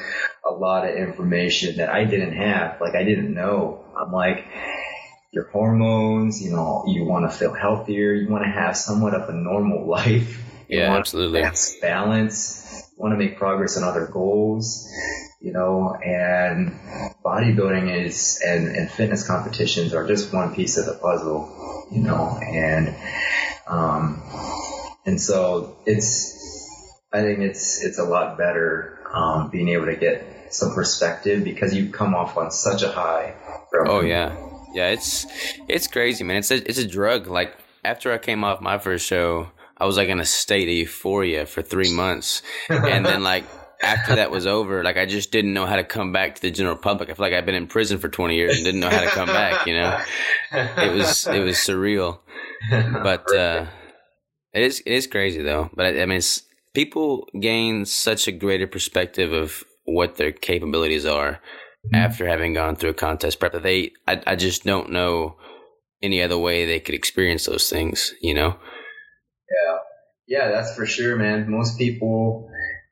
[0.52, 3.84] a lot of information that I didn't have, like I didn't know.
[3.96, 4.46] I'm like,
[5.32, 9.28] your hormones, you know, you want to feel healthier, you want to have somewhat of
[9.28, 10.42] a normal life.
[10.68, 11.40] You Yeah, absolutely.
[11.40, 14.88] balance, balance, you want to make progress on other goals,
[15.40, 16.78] you know, and
[17.24, 22.38] bodybuilding is, and, and fitness competitions are just one piece of the puzzle, you know,
[22.38, 22.94] and,
[23.66, 24.22] um,
[25.06, 26.38] and so it's,
[27.12, 31.74] I think it's, it's a lot better, um, being able to get some perspective because
[31.74, 33.34] you've come off on such a high.
[33.70, 34.36] From, Oh yeah,
[34.74, 34.88] yeah.
[34.88, 35.26] It's
[35.68, 36.38] it's crazy, man.
[36.38, 37.26] It's a it's a drug.
[37.26, 40.74] Like after I came off my first show, I was like in a state of
[40.74, 43.44] euphoria for three months, and then like
[43.82, 46.50] after that was over, like I just didn't know how to come back to the
[46.50, 47.10] general public.
[47.10, 49.08] I feel like I've been in prison for twenty years and didn't know how to
[49.10, 49.66] come back.
[49.66, 50.00] You know,
[50.52, 52.20] it was it was surreal.
[52.70, 53.66] But uh,
[54.52, 55.68] it is it is crazy though.
[55.74, 56.42] But I, I mean, it's,
[56.74, 61.40] people gain such a greater perspective of what their capabilities are
[61.92, 65.36] after having gone through a contest prep they I, I just don't know
[66.02, 68.56] any other way they could experience those things you know
[69.50, 69.78] Yeah,
[70.26, 71.50] yeah, that's for sure, man.
[71.50, 72.48] Most people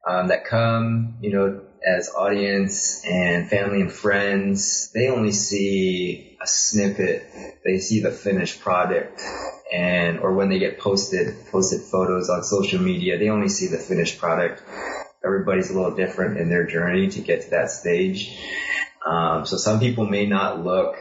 [0.09, 6.47] um, that come, you know, as audience and family and friends, they only see a
[6.47, 7.25] snippet.
[7.65, 9.23] They see the finished product,
[9.73, 13.79] and or when they get posted posted photos on social media, they only see the
[13.79, 14.63] finished product.
[15.25, 18.39] Everybody's a little different in their journey to get to that stage.
[19.07, 20.97] Um, so some people may not look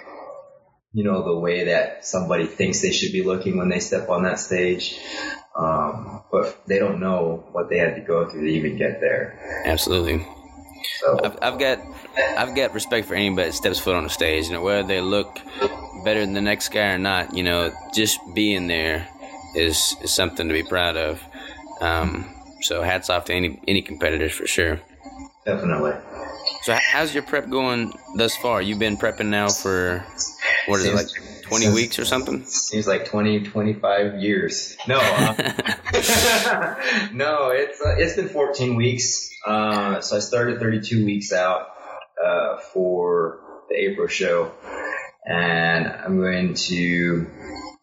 [0.93, 4.23] you know, the way that somebody thinks they should be looking when they step on
[4.23, 4.99] that stage.
[5.55, 9.63] Um, but they don't know what they had to go through to even get there.
[9.65, 10.25] absolutely
[11.01, 11.79] So, I've, I've got
[12.37, 15.01] I've got respect for anybody that steps foot on the stage you know whether they
[15.01, 15.39] look
[16.05, 19.07] better than the next guy or not you know just being there
[19.55, 21.21] is, is something to be proud of
[21.81, 24.79] um, so hats off to any any competitors for sure
[25.45, 25.93] definitely.
[26.63, 30.05] so how's your prep going thus far you've been prepping now for
[30.67, 31.07] what is it like
[31.49, 34.77] 20 weeks or something Seems like 20, 25 years.
[34.87, 35.35] No, um,
[37.17, 39.31] no, it's uh, it's been 14 weeks.
[39.45, 41.69] Uh, so I started 32 weeks out
[42.23, 44.51] uh, for the April show,
[45.25, 47.25] and I'm going to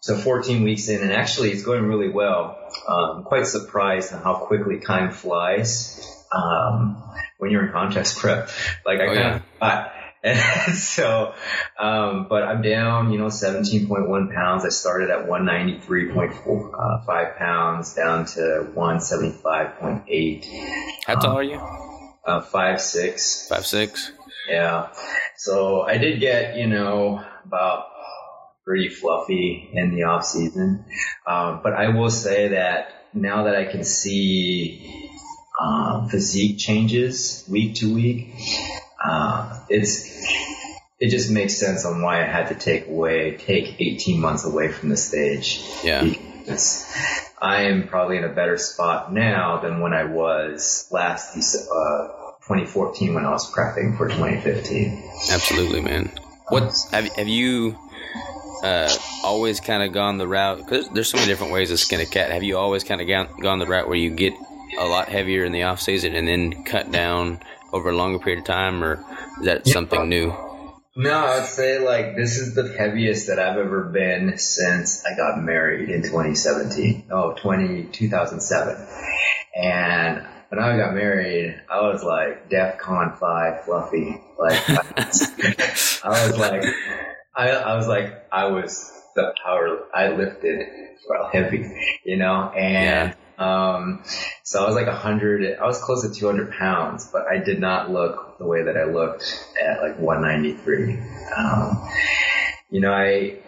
[0.07, 2.57] so 14 weeks in, and actually it's going really well.
[2.88, 7.03] Um, I'm quite surprised at how quickly time flies um,
[7.38, 8.49] when you're in contest prep.
[8.85, 9.37] Like I Oh, kind yeah.
[9.37, 9.92] of thought.
[10.23, 11.35] And so,
[11.79, 14.64] um, but I'm down, you know, 17.1 pounds.
[14.64, 20.45] I started at 193.5 uh, five pounds down to 175.8,
[21.07, 21.61] How tall are you?
[22.25, 23.47] uh, five, six.
[23.49, 24.11] Five six.
[24.49, 24.88] Yeah.
[25.37, 27.87] So I did get, you know, about
[28.67, 30.85] pretty fluffy in the off season.
[31.27, 35.09] Um, but I will say that now that I can see
[35.59, 38.35] um, physique changes week to week,
[39.03, 40.05] uh, it's
[40.99, 44.73] it just makes sense on why I had to take away take 18 months away
[44.73, 45.63] from the stage.
[45.85, 46.03] Yeah.
[46.03, 46.85] Because
[47.41, 52.09] I am probably in a better spot now than when I was last uh,
[52.49, 55.11] 2014 when I was prepping for 2015.
[55.31, 56.11] Absolutely, man.
[56.49, 57.77] What have have you
[58.67, 58.89] uh,
[59.25, 60.59] always kind of gone the route?
[60.59, 62.31] Because there's so many different ways to skin a cat.
[62.31, 64.33] Have you always kind of gone, gone the route where you get
[64.79, 67.41] a lot heavier in the off season and then cut down
[67.73, 68.95] over a longer period of time, or
[69.41, 69.73] is that Yeah.
[69.73, 70.35] something new?
[70.99, 75.39] No, I'd say like this is the heaviest that I've ever been since I got
[75.43, 77.05] married in 2017.
[77.11, 78.77] Oh, 20, 2007.
[79.55, 84.21] And when I got married, I was like DEF CON 5 fluffy.
[84.39, 86.63] Like, I was like,
[87.37, 90.66] I, I was like, I was the power, I lifted
[91.09, 91.70] well heavy,
[92.05, 94.03] you know, and, um,
[94.42, 97.61] so I was like a hundred, I was close to 200 pounds, but I did
[97.61, 99.25] not look the way that I looked
[99.62, 100.99] at like 193.
[101.37, 101.88] Um,
[102.70, 103.38] you know, I,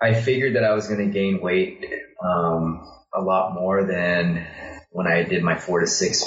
[0.00, 1.84] I figured that I was going to gain weight,
[2.22, 4.44] um, a lot more than
[4.90, 6.24] when I did my four to six,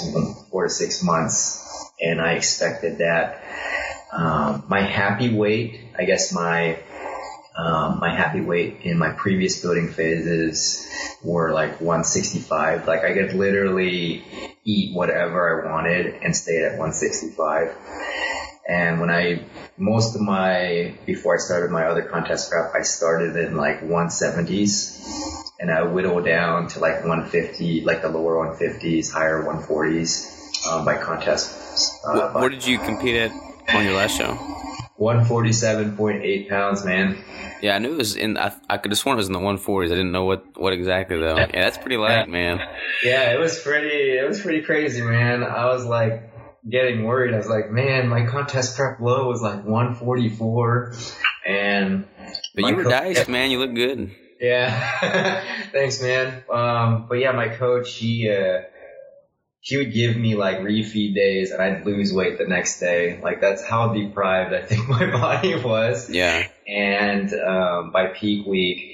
[0.50, 1.90] four to six months.
[2.00, 3.44] And I expected that,
[4.12, 6.78] um, my happy weight, I guess my,
[7.56, 10.86] um, my happy weight in my previous building phases
[11.22, 12.86] were like 165.
[12.86, 14.24] Like I could literally
[14.64, 17.76] eat whatever I wanted and stay at 165.
[18.68, 19.44] And when I,
[19.76, 25.52] most of my, before I started my other contest prep, I started in like 170s
[25.60, 30.96] and I whittled down to like 150, like the lower 150s, higher 140s, um, by
[30.96, 32.00] contest.
[32.04, 33.32] Uh, What, by- what did you compete at
[33.74, 34.38] on your last show?
[35.00, 37.22] 147.8 pounds, man.
[37.60, 38.36] Yeah, I knew it was in.
[38.36, 39.86] I, I could have sworn it was in the 140s.
[39.86, 41.36] I didn't know what what exactly though.
[41.36, 42.60] Yeah, that's pretty light, man.
[43.02, 45.42] Yeah, it was pretty, it was pretty crazy, man.
[45.42, 46.32] I was like
[46.68, 47.34] getting worried.
[47.34, 50.94] I was like, man, my contest prep low was like 144
[51.46, 52.06] and
[52.54, 53.50] But you were co- diced, man.
[53.50, 54.14] You look good.
[54.40, 55.44] Yeah.
[55.72, 56.42] Thanks, man.
[56.52, 58.62] Um, but yeah, my coach, he, uh,
[59.64, 63.20] he would give me like refeed days and I'd lose weight the next day.
[63.22, 66.10] Like that's how deprived I think my body was.
[66.10, 68.88] Yeah, And um, by peak week,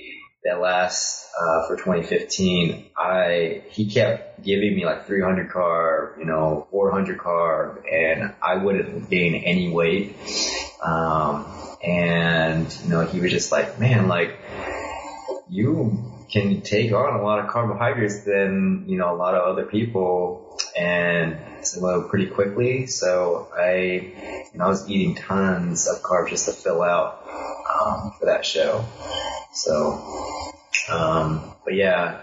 [0.44, 6.68] that last uh, for 2015, I he kept giving me like 300 carb, you know,
[6.70, 10.16] 400 carb, and I wouldn't gain any weight.
[10.83, 11.46] Um,
[11.83, 14.38] and you know, he was just like, man, like
[15.48, 19.64] you can take on a lot of carbohydrates than you know a lot of other
[19.67, 22.87] people, and so pretty quickly.
[22.87, 28.12] So I, you know, I was eating tons of carbs just to fill out um,
[28.19, 28.85] for that show.
[29.53, 30.53] So,
[30.91, 32.21] um, but yeah,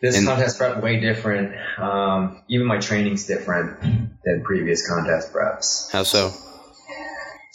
[0.00, 1.54] this And- contest prep way different.
[1.78, 3.80] Um, even my training's different
[4.24, 5.90] than previous contest preps.
[5.92, 6.32] how so?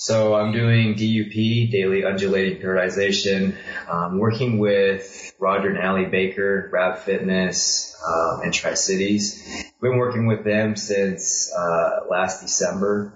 [0.01, 3.57] So I'm doing DUP, daily undulating periodization.
[3.89, 9.43] Um, working with Roger and Allie Baker, Rap Fitness, um, and Tri Cities.
[9.81, 13.11] Been working with them since uh, last December,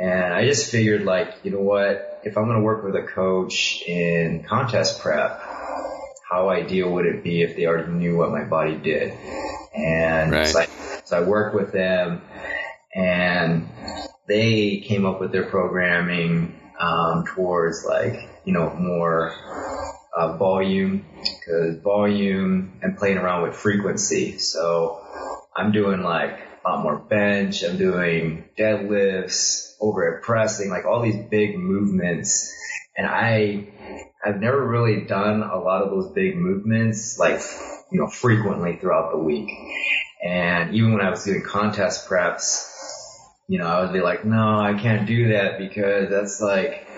[0.00, 2.20] and I just figured like, you know what?
[2.22, 5.42] If I'm going to work with a coach in contest prep,
[6.30, 9.12] how ideal would it be if they already knew what my body did?
[9.74, 10.46] And Right.
[10.46, 10.66] so, I,
[11.06, 12.22] so I worked with them,
[12.94, 13.68] and
[14.26, 19.34] they came up with their programming um, towards like you know more
[20.16, 24.38] uh, volume because volume and playing around with frequency.
[24.38, 25.04] So
[25.54, 27.62] I'm doing like a lot more bench.
[27.62, 32.52] I'm doing deadlifts, overhead pressing, like all these big movements.
[32.96, 33.68] And I
[34.24, 37.40] I've never really done a lot of those big movements like
[37.90, 39.50] you know frequently throughout the week.
[40.24, 42.73] And even when I was doing contest preps,
[43.46, 46.88] you know, I would be like, no, I can't do that because that's like,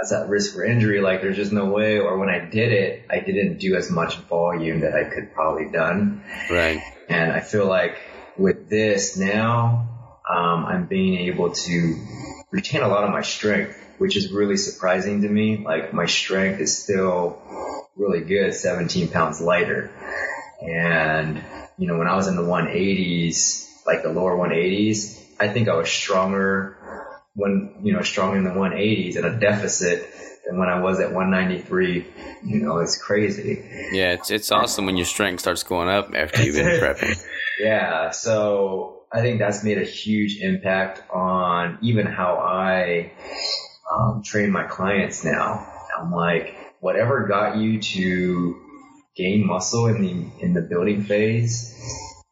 [0.00, 1.00] that's at risk for injury.
[1.00, 1.98] Like there's just no way.
[1.98, 5.70] Or when I did it, I didn't do as much volume that I could probably
[5.70, 6.22] done.
[6.50, 6.80] Right.
[7.08, 7.98] And I feel like
[8.38, 9.88] with this now,
[10.28, 12.06] um, I'm being able to
[12.50, 15.58] retain a lot of my strength, which is really surprising to me.
[15.58, 17.42] Like my strength is still
[17.94, 19.92] really good, 17 pounds lighter.
[20.62, 21.42] And,
[21.76, 25.74] you know, when I was in the 180s, like the lower 180s, I think I
[25.74, 26.76] was stronger
[27.34, 30.06] when, you know, stronger in the 180s in a deficit
[30.46, 32.06] than when I was at 193.
[32.44, 33.64] You know, it's crazy.
[33.92, 37.18] Yeah, it's, it's awesome when your strength starts going up after you've been prepping.
[37.58, 38.10] Yeah.
[38.10, 43.12] So I think that's made a huge impact on even how I
[43.90, 45.66] um, train my clients now.
[45.98, 48.60] I'm like, whatever got you to
[49.16, 51.74] gain muscle in the in the building phase,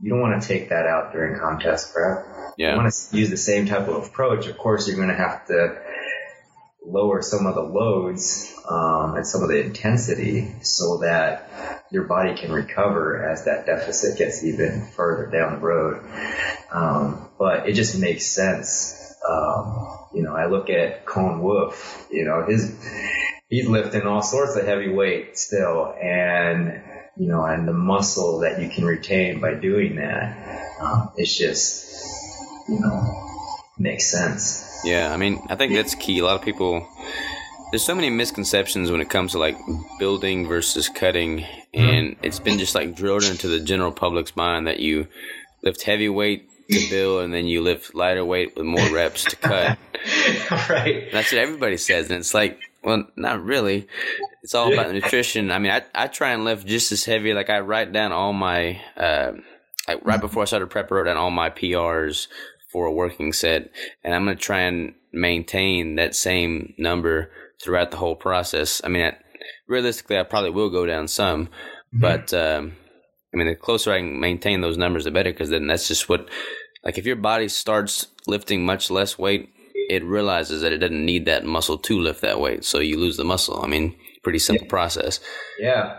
[0.01, 2.38] you don't want to take that out during contest prep.
[2.59, 2.73] Yeah.
[2.73, 4.49] You want to use the same type of approach.
[4.49, 5.81] Of course, you're going to have to
[6.85, 12.35] lower some of the loads um, and some of the intensity so that your body
[12.35, 16.05] can recover as that deficit gets even further down the road.
[16.73, 19.15] Um, but it just makes sense.
[19.29, 22.77] Um, you know, I look at Cone Wolf, you know, his,
[23.49, 26.83] he's lifting all sorts of heavy weight still and,
[27.17, 31.85] you know, and the muscle that you can retain by doing that, um, it's just,
[32.69, 33.29] you know,
[33.79, 34.81] makes sense.
[34.85, 36.19] Yeah, I mean, I think that's key.
[36.19, 36.87] A lot of people,
[37.71, 39.57] there's so many misconceptions when it comes to like
[39.99, 44.81] building versus cutting, and it's been just like drilled into the general public's mind that
[44.81, 45.09] you
[45.63, 49.37] lift heavy weight to build, and then you lift lighter weight with more reps to
[49.37, 49.79] cut.
[50.69, 51.11] right.
[51.11, 53.89] That's what everybody says, and it's like, well, not really.
[54.43, 55.51] It's all about nutrition.
[55.51, 57.35] I mean, I I try and lift just as heavy.
[57.35, 59.33] Like I write down all my, uh,
[59.89, 62.29] like right before I started prep, I wrote down all my PRs
[62.71, 63.71] for a working set,
[64.05, 67.31] and I'm gonna try and maintain that same number
[67.63, 68.81] throughout the whole process.
[68.85, 69.17] I mean, I,
[69.67, 71.49] realistically, I probably will go down some,
[71.95, 72.01] Mm-hmm.
[72.01, 72.73] but um,
[73.33, 76.09] I mean, the closer I can maintain those numbers, the better, because then that's just
[76.09, 76.29] what,
[76.85, 79.49] like, if your body starts lifting much less weight,
[79.89, 83.17] it realizes that it doesn't need that muscle to lift that weight, so you lose
[83.17, 83.63] the muscle.
[83.63, 85.21] I mean, pretty simple process.
[85.59, 85.97] Yeah,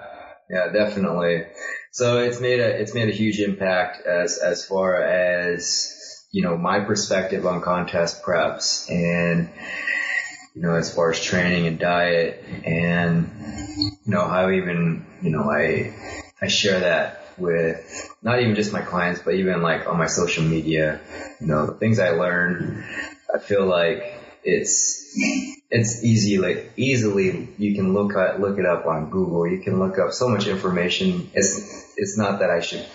[0.50, 1.44] yeah, definitely.
[1.92, 5.92] So it's made a it's made a huge impact as as far as
[6.32, 9.50] you know my perspective on contest preps and
[10.54, 13.30] you know as far as training and diet and
[13.78, 15.94] you know how even you know I
[16.42, 20.44] I share that with not even just my clients but even like on my social
[20.44, 21.00] media
[21.40, 22.84] you know the things I learn
[23.34, 25.14] I feel like it's
[25.70, 29.48] it's easy like easily you can look at look it up on Google.
[29.48, 31.30] You can look up so much information.
[31.34, 32.86] It's it's not that I should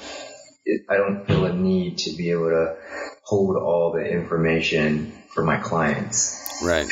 [0.65, 2.77] it, I don't feel a need to be able to
[3.25, 6.87] hold all the information for my clients Right.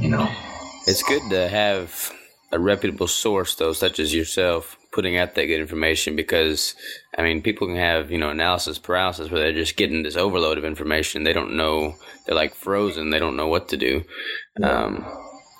[0.00, 0.28] you know
[0.86, 2.12] It's good to have
[2.50, 6.74] a reputable source, though, such as yourself, putting out that good information because,
[7.16, 10.56] I mean, people can have, you know, analysis paralysis where they're just getting this overload
[10.56, 11.24] of information.
[11.24, 13.10] They don't know, they're like frozen.
[13.10, 14.02] They don't know what to do.
[14.62, 15.04] Um,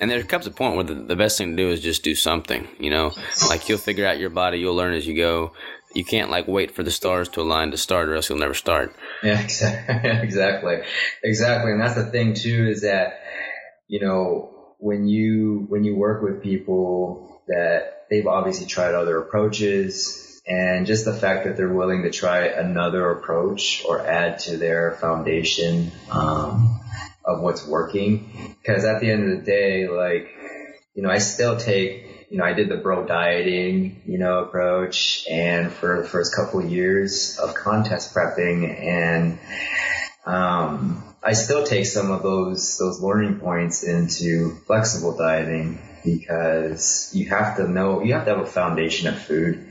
[0.00, 2.14] and there comes a point where the, the best thing to do is just do
[2.14, 3.12] something, you know,
[3.50, 5.52] like you'll figure out your body, you'll learn as you go.
[5.98, 8.54] You can't like wait for the stars to align to start or else you'll never
[8.54, 8.94] start.
[9.20, 10.78] Yeah, exactly.
[11.24, 11.72] exactly.
[11.72, 13.20] And that's the thing too is that,
[13.88, 20.40] you know, when you, when you work with people that they've obviously tried other approaches
[20.46, 24.92] and just the fact that they're willing to try another approach or add to their
[25.00, 26.80] foundation, um,
[27.24, 28.54] of what's working.
[28.64, 30.28] Cause at the end of the day, like,
[30.94, 35.24] you know, I still take, you know, I did the bro dieting, you know, approach
[35.30, 39.38] and for the first couple of years of contest prepping and,
[40.26, 47.28] um, I still take some of those, those learning points into flexible dieting because you
[47.30, 49.66] have to know, you have to have a foundation of food.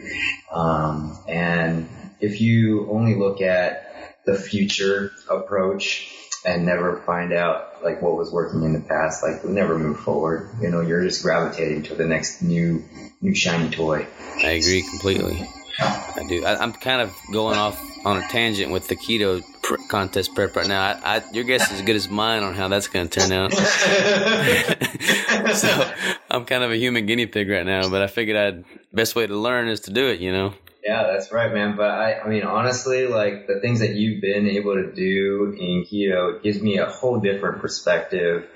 [0.51, 1.87] Um, and
[2.19, 6.11] if you only look at the future approach
[6.47, 9.99] and never find out like what was working in the past, like you'll never move
[9.99, 10.49] forward.
[10.61, 12.83] You know, you're just gravitating to the next new,
[13.21, 14.07] new shiny toy.
[14.37, 15.47] I agree completely.
[15.79, 16.43] I do.
[16.43, 20.55] I, I'm kind of going off on a tangent with the keto pr- contest prep
[20.55, 20.81] right now.
[20.81, 23.31] I, I, your guess is as good as mine on how that's going to turn
[23.31, 23.53] out.
[25.53, 25.91] so
[26.31, 29.27] I'm kind of a human guinea pig right now, but I figured I'd best way
[29.27, 30.21] to learn is to do it.
[30.21, 30.53] You know.
[30.83, 31.75] Yeah, that's right, man.
[31.75, 35.85] But I, I mean, honestly, like the things that you've been able to do in
[35.85, 38.47] keto gives me a whole different perspective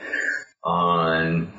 [0.64, 1.52] on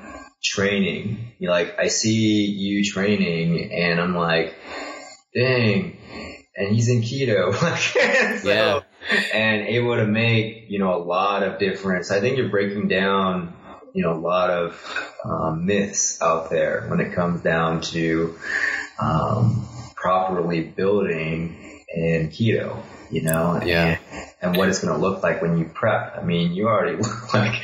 [0.43, 1.33] training.
[1.39, 4.55] You know, like I see you training and I'm like,
[5.35, 5.99] dang,
[6.57, 7.55] and he's in keto.
[8.43, 8.81] so, Yeah.
[9.35, 12.11] And able to make, you know, a lot of difference.
[12.11, 13.53] I think you're breaking down,
[13.93, 18.37] you know, a lot of um, myths out there when it comes down to
[19.01, 19.67] um,
[20.03, 23.61] properly building in keto, you know?
[23.65, 23.99] Yeah.
[24.11, 26.19] And and what it's going to look like when you prep.
[26.19, 27.63] I mean, you already look like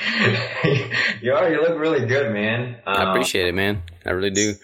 [1.20, 2.76] you already look really good, man.
[2.86, 3.82] Um, I appreciate it, man.
[4.06, 4.54] I really do.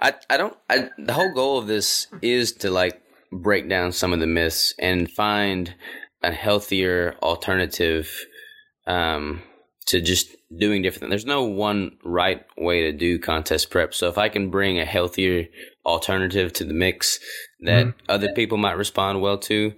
[0.00, 0.56] I I don't.
[0.68, 3.02] I, the whole goal of this is to like
[3.32, 5.74] break down some of the myths and find
[6.22, 8.26] a healthier alternative
[8.86, 9.42] um,
[9.92, 11.10] to just doing different.
[11.10, 13.92] There's no one right way to do contest prep.
[13.92, 15.48] So if I can bring a healthier
[15.84, 17.18] alternative to the mix
[17.60, 18.10] that mm-hmm.
[18.10, 19.74] other people might respond well to,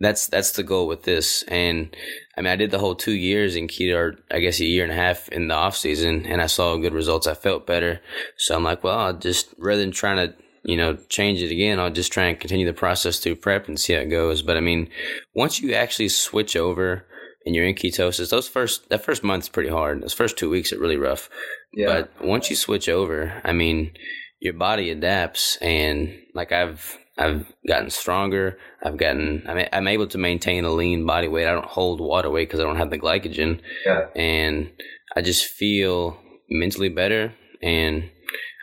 [0.00, 1.42] that's that's the goal with this.
[1.48, 1.94] And
[2.36, 4.84] I mean, I did the whole two years in keto, or I guess a year
[4.84, 7.26] and a half in the off season, and I saw good results.
[7.26, 8.00] I felt better,
[8.38, 11.78] so I'm like, well, I'll just rather than trying to you know change it again,
[11.78, 14.40] I'll just try and continue the process through prep and see how it goes.
[14.40, 14.88] But I mean,
[15.34, 17.04] once you actually switch over
[17.48, 20.02] and you're in ketosis, those first that first month's pretty hard.
[20.02, 21.30] Those first two weeks are really rough.
[21.72, 21.86] Yeah.
[21.86, 23.92] But once you switch over, I mean,
[24.38, 28.58] your body adapts, and like I've I've gotten stronger.
[28.82, 31.48] I've gotten, I'm, I'm able to maintain a lean body weight.
[31.48, 33.60] I don't hold water weight because I don't have the glycogen.
[33.86, 34.08] Yeah.
[34.14, 34.70] And
[35.16, 36.18] I just feel
[36.50, 37.34] mentally better.
[37.62, 38.10] And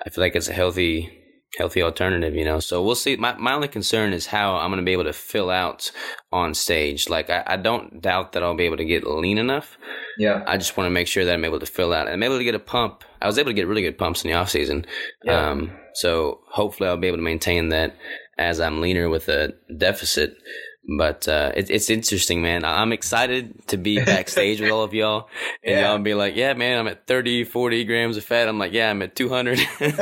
[0.06, 1.12] I feel like it's a healthy,
[1.58, 2.60] healthy alternative, you know?
[2.60, 3.16] So we'll see.
[3.16, 5.92] My, my only concern is how I'm going to be able to fill out
[6.32, 7.10] on stage.
[7.10, 9.78] Like, I, I don't doubt that I'll be able to get lean enough.
[10.18, 10.44] Yeah.
[10.48, 12.08] I just want to make sure that I'm able to fill out.
[12.08, 13.04] I'm able to get a pump.
[13.22, 14.86] I was able to get really good pumps in the off season.
[15.24, 15.50] Yeah.
[15.50, 17.96] Um, so hopefully I'll be able to maintain that
[18.38, 20.36] as I'm leaner with a deficit.
[20.88, 22.64] But uh, it, it's interesting, man.
[22.64, 25.30] I'm excited to be backstage with all of y'all.
[25.64, 25.90] And yeah.
[25.90, 28.48] y'all be like, yeah, man, I'm at 30, 40 grams of fat.
[28.48, 29.58] I'm like, yeah, I'm at 200.
[29.80, 29.98] and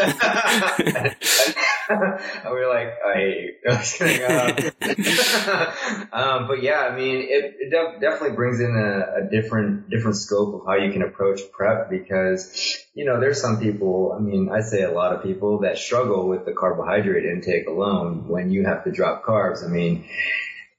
[2.48, 3.52] we're like, I
[6.12, 10.18] um, but yeah, I mean, it, it def- definitely brings in a, a different, different
[10.18, 14.50] scope of how you can approach prep because, you know, there's some people, I mean,
[14.52, 18.66] I say a lot of people that struggle with the carbohydrate intake alone when you
[18.66, 19.64] have to drop carbs.
[19.64, 20.04] I mean,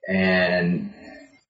[0.09, 0.95] and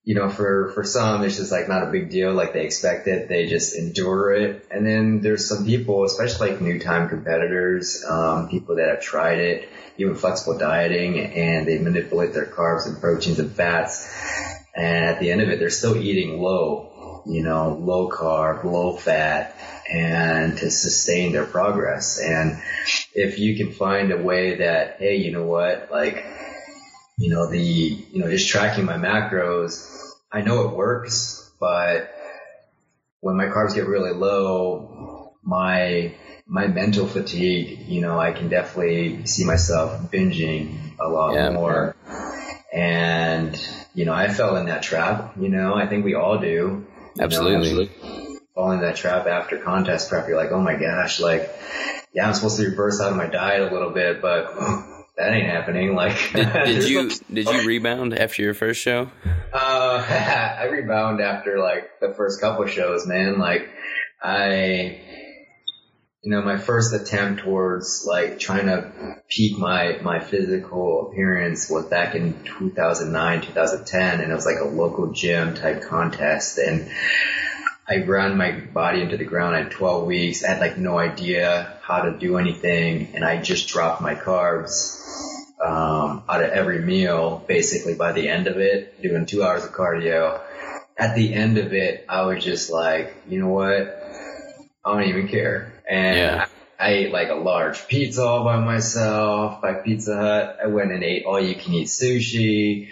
[0.04, 2.34] you know, for, for some, it's just like not a big deal.
[2.34, 3.26] Like they expect it.
[3.26, 4.66] They just endure it.
[4.70, 9.38] And then there's some people, especially like new time competitors, um, people that have tried
[9.38, 14.06] it, even flexible dieting and they manipulate their carbs and proteins and fats.
[14.76, 18.96] And at the end of it, they're still eating low, you know, low carb, low
[18.96, 19.56] fat
[19.90, 22.20] and to sustain their progress.
[22.20, 22.60] And
[23.14, 26.26] if you can find a way that, hey, you know what, like,
[27.16, 29.88] you know, the, you know, just tracking my macros,
[30.32, 32.12] I know it works, but
[33.20, 36.14] when my carbs get really low, my,
[36.46, 41.96] my mental fatigue, you know, I can definitely see myself binging a lot yeah, more.
[42.72, 43.58] And,
[43.94, 46.86] you know, I fell in that trap, you know, I think we all do.
[47.18, 47.86] Absolutely.
[47.86, 50.28] Know, fall in that trap after contest prep.
[50.28, 51.50] You're like, oh my gosh, like,
[52.12, 54.54] yeah, I'm supposed to reverse out of my diet a little bit, but
[55.16, 55.94] that ain't happening.
[55.94, 59.10] Like, did, did you did you rebound after your first show?
[59.52, 60.06] Uh,
[60.60, 63.38] I rebound after like the first couple shows, man.
[63.38, 63.68] Like,
[64.22, 65.00] I,
[66.22, 71.86] you know, my first attempt towards like trying to peak my my physical appearance was
[71.86, 76.90] back in 2009, 2010, and it was like a local gym type contest, and
[77.86, 80.42] I ran my body into the ground at 12 weeks.
[80.42, 85.00] I had like no idea how to do anything, and I just dropped my carbs
[85.62, 87.44] um, out of every meal.
[87.46, 90.40] Basically, by the end of it, doing two hours of cardio.
[90.96, 94.02] At the end of it, I was just like, you know what?
[94.84, 95.82] I don't even care.
[95.88, 96.46] And yeah.
[96.78, 100.58] I, I ate like a large pizza all by myself by Pizza Hut.
[100.62, 102.88] I went and ate all you can eat sushi.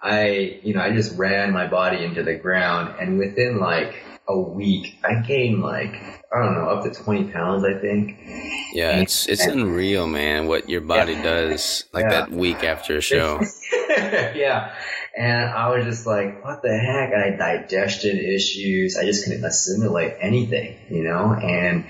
[0.00, 3.94] I, you know, I just ran my body into the ground and within like
[4.28, 5.94] a week, I gained like
[6.32, 7.64] I don't know up to twenty pounds.
[7.64, 8.18] I think.
[8.72, 10.46] Yeah, and, it's it's and, unreal, man.
[10.46, 11.22] What your body yeah.
[11.22, 12.10] does like yeah.
[12.10, 13.40] that week after a show.
[13.98, 14.74] yeah,
[15.16, 17.12] and I was just like, what the heck?
[17.14, 18.96] I had digestion issues.
[18.96, 21.86] I just couldn't assimilate anything, you know, and.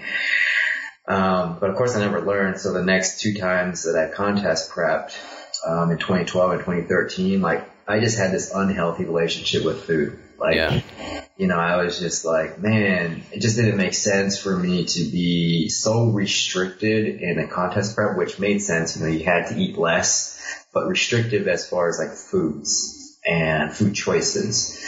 [1.09, 2.59] Um, but of course I never learned.
[2.59, 5.17] So the next two times that I contest prepped,
[5.65, 10.19] um, in 2012 and 2013, like I just had this unhealthy relationship with food.
[10.39, 11.16] Like, yeah.
[11.37, 15.01] You know, I was just like, man, it just didn't make sense for me to
[15.11, 18.97] be so restricted in a contest prep, which made sense.
[18.97, 23.73] You know, you had to eat less, but restrictive as far as like foods and
[23.73, 24.83] food choices.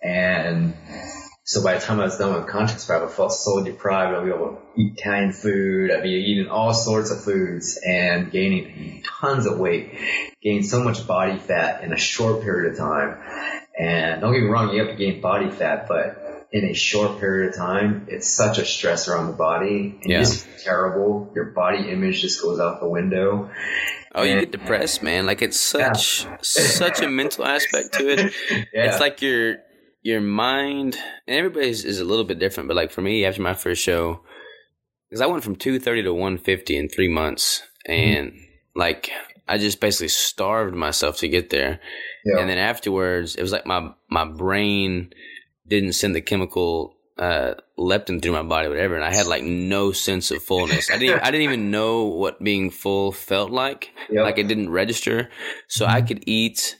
[0.00, 0.76] And
[1.42, 4.14] so by the time I was done with contest prep, I felt so deprived.
[4.14, 5.90] I'd be able to eat Italian food.
[5.90, 9.98] I'd be eating all sorts of foods and gaining tons of weight,
[10.42, 13.16] gained so much body fat in a short period of time.
[13.78, 17.20] And don't get me wrong, you have to gain body fat, but in a short
[17.20, 19.98] period of time, it's such a stressor on the body.
[20.02, 20.20] And yeah.
[20.20, 21.30] it's terrible.
[21.34, 23.50] Your body image just goes out the window.
[24.14, 25.26] Oh, and, you get depressed, man.
[25.26, 26.38] Like it's such yeah.
[26.42, 28.32] such a mental aspect to it.
[28.72, 28.90] Yeah.
[28.90, 29.56] It's like you're
[30.02, 33.54] your mind and everybody's is a little bit different, but like for me, after my
[33.54, 34.22] first show,
[35.08, 38.38] because I went from two thirty to one fifty in three months, and mm-hmm.
[38.74, 39.10] like
[39.46, 41.80] I just basically starved myself to get there.
[42.28, 42.40] Yeah.
[42.40, 45.12] And then afterwards, it was like my my brain
[45.66, 49.92] didn't send the chemical uh, leptin through my body, whatever, and I had like no
[49.92, 50.90] sense of fullness.
[50.90, 53.90] I didn't I didn't even know what being full felt like.
[54.10, 54.24] Yep.
[54.24, 55.30] Like it didn't register.
[55.66, 55.96] So mm-hmm.
[55.96, 56.76] I could eat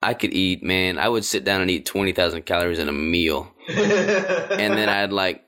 [0.00, 0.98] I could eat, man.
[0.98, 5.12] I would sit down and eat twenty thousand calories in a meal, and then I'd
[5.12, 5.44] like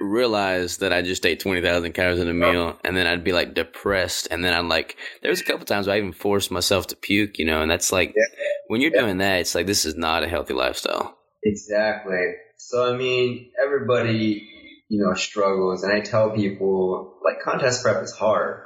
[0.00, 3.32] realize that I just ate twenty thousand calories in a meal, and then I'd be
[3.32, 6.88] like depressed, and then I'd like there was a couple times I even forced myself
[6.88, 8.24] to puke, you know, and that's like yeah.
[8.68, 9.02] When you're yeah.
[9.02, 11.16] doing that, it's like this is not a healthy lifestyle.
[11.42, 12.34] Exactly.
[12.56, 14.48] So I mean, everybody
[14.88, 18.62] you know struggles, and I tell people like contest prep is hard,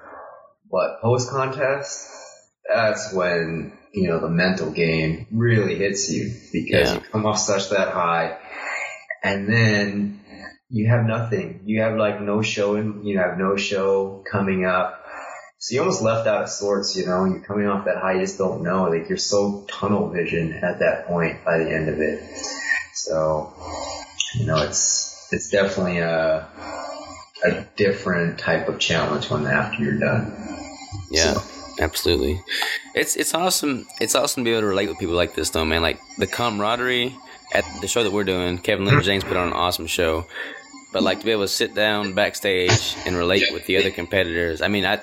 [0.70, 2.08] but post contest,
[2.72, 6.94] that's when you know, the mental game really hits you because yeah.
[6.94, 8.38] you come off such that high
[9.22, 10.20] and then
[10.68, 11.62] you have nothing.
[11.64, 14.97] You have like no show and you have no show coming up.
[15.60, 18.20] So you almost left out of sorts, you know, you're coming off that high, you
[18.20, 18.88] just don't know.
[18.88, 22.22] Like you're so tunnel vision at that point by the end of it.
[22.94, 23.52] So,
[24.34, 26.46] you know, it's, it's definitely a,
[27.44, 30.32] a different type of challenge when after you're done.
[31.10, 31.34] Yeah.
[31.34, 32.42] So, Absolutely.
[32.94, 33.86] It's it's awesome.
[34.00, 35.80] It's awesome to be able to relate with people like this, though, man.
[35.80, 37.14] Like the camaraderie
[37.52, 38.58] at the show that we're doing.
[38.58, 38.88] Kevin mm-hmm.
[38.88, 40.26] Leonard James put on an awesome show,
[40.92, 44.60] but like to be able to sit down backstage and relate with the other competitors.
[44.60, 45.00] I mean, I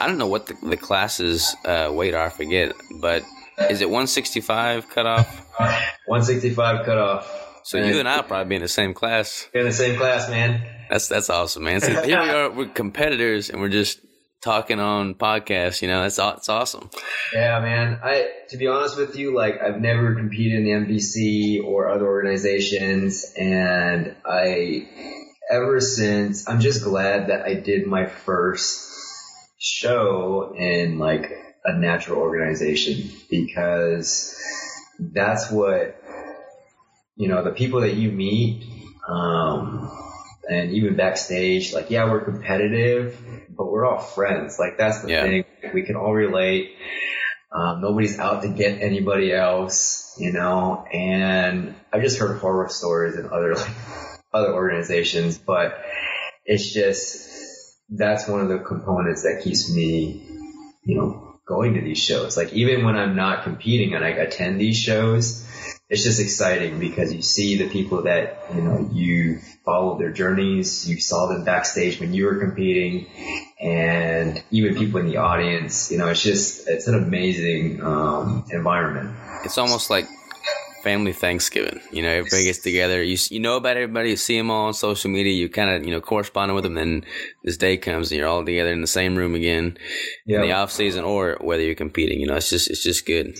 [0.00, 2.26] I don't know what the, the classes uh, weight are.
[2.26, 3.22] I forget, but
[3.70, 5.26] is it 165 cutoff?
[6.06, 7.60] 165 cutoff.
[7.64, 9.48] So you and I'll probably be in the same class.
[9.52, 10.62] in the same class, man.
[10.88, 11.80] That's that's awesome, man.
[11.80, 13.98] So here we are, we're competitors, and we're just
[14.40, 15.82] talking on podcasts.
[15.82, 16.90] You know, that's it's awesome.
[17.32, 17.98] Yeah, man.
[18.04, 22.06] I to be honest with you, like I've never competed in the NPC or other
[22.06, 24.86] organizations, and I
[25.50, 28.95] ever since I'm just glad that I did my first
[29.66, 31.32] show in like
[31.64, 34.36] a natural organization because
[34.98, 36.00] that's what
[37.16, 38.64] you know the people that you meet
[39.08, 39.90] um
[40.48, 43.18] and even backstage like yeah we're competitive
[43.56, 44.58] but we're all friends.
[44.58, 45.22] Like that's the yeah.
[45.22, 45.44] thing.
[45.72, 46.76] We can all relate.
[47.50, 50.84] Um, nobody's out to get anybody else, you know.
[50.92, 53.70] And I've just heard horror stories in other like
[54.34, 55.80] other organizations, but
[56.44, 57.28] it's just
[57.88, 60.26] that's one of the components that keeps me,
[60.84, 62.36] you know, going to these shows.
[62.36, 65.46] Like even when I'm not competing and I attend these shows,
[65.88, 70.88] it's just exciting because you see the people that, you know, you followed their journeys,
[70.88, 73.06] you saw them backstage when you were competing
[73.60, 79.16] and even people in the audience, you know, it's just, it's an amazing, um, environment.
[79.44, 80.08] It's almost like
[80.86, 81.80] family Thanksgiving.
[81.90, 83.02] You know, everybody gets together.
[83.02, 84.10] You you know about everybody.
[84.10, 85.32] You see them all on social media.
[85.32, 86.74] You kind of you know corresponding with them.
[86.74, 87.04] Then
[87.42, 89.78] this day comes and you're all together in the same room again
[90.26, 90.42] yep.
[90.42, 92.20] in the off season or whether you're competing.
[92.20, 93.36] You know, it's just it's just good.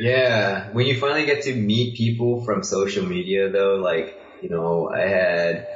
[0.00, 4.88] Yeah, when you finally get to meet people from social media, though, like you know,
[4.88, 5.68] I had,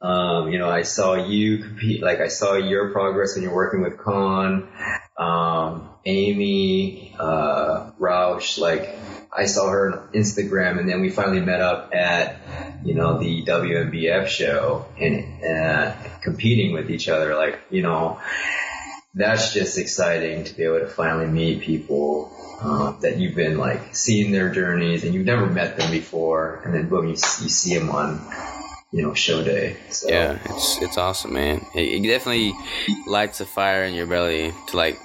[0.00, 2.02] um, you know, I saw you compete.
[2.02, 4.70] Like I saw your progress when you're working with Con,
[5.18, 8.58] um, Amy, uh, Roush.
[8.58, 8.96] Like
[9.32, 12.36] I saw her on Instagram, and then we finally met up at,
[12.84, 17.36] you know, the WNBF show and uh, competing with each other.
[17.36, 18.20] Like you know,
[19.14, 23.94] that's just exciting to be able to finally meet people um, that you've been like
[23.94, 27.78] seeing their journeys and you've never met them before, and then boom, you, you see
[27.78, 28.20] them on
[28.92, 29.76] you know show day.
[29.90, 30.08] So.
[30.08, 31.64] Yeah, it's it's awesome, man.
[31.74, 32.52] It, it definitely
[33.06, 34.98] lights a fire in your belly to like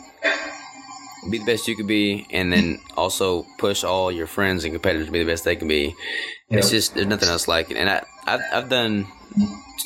[1.32, 5.08] be the best you could be, and then also push all your friends and competitors
[5.08, 5.96] to be the best they can be.
[6.50, 6.60] Yep.
[6.60, 7.78] It's just there's nothing else like it.
[7.78, 9.08] And I I've, I've done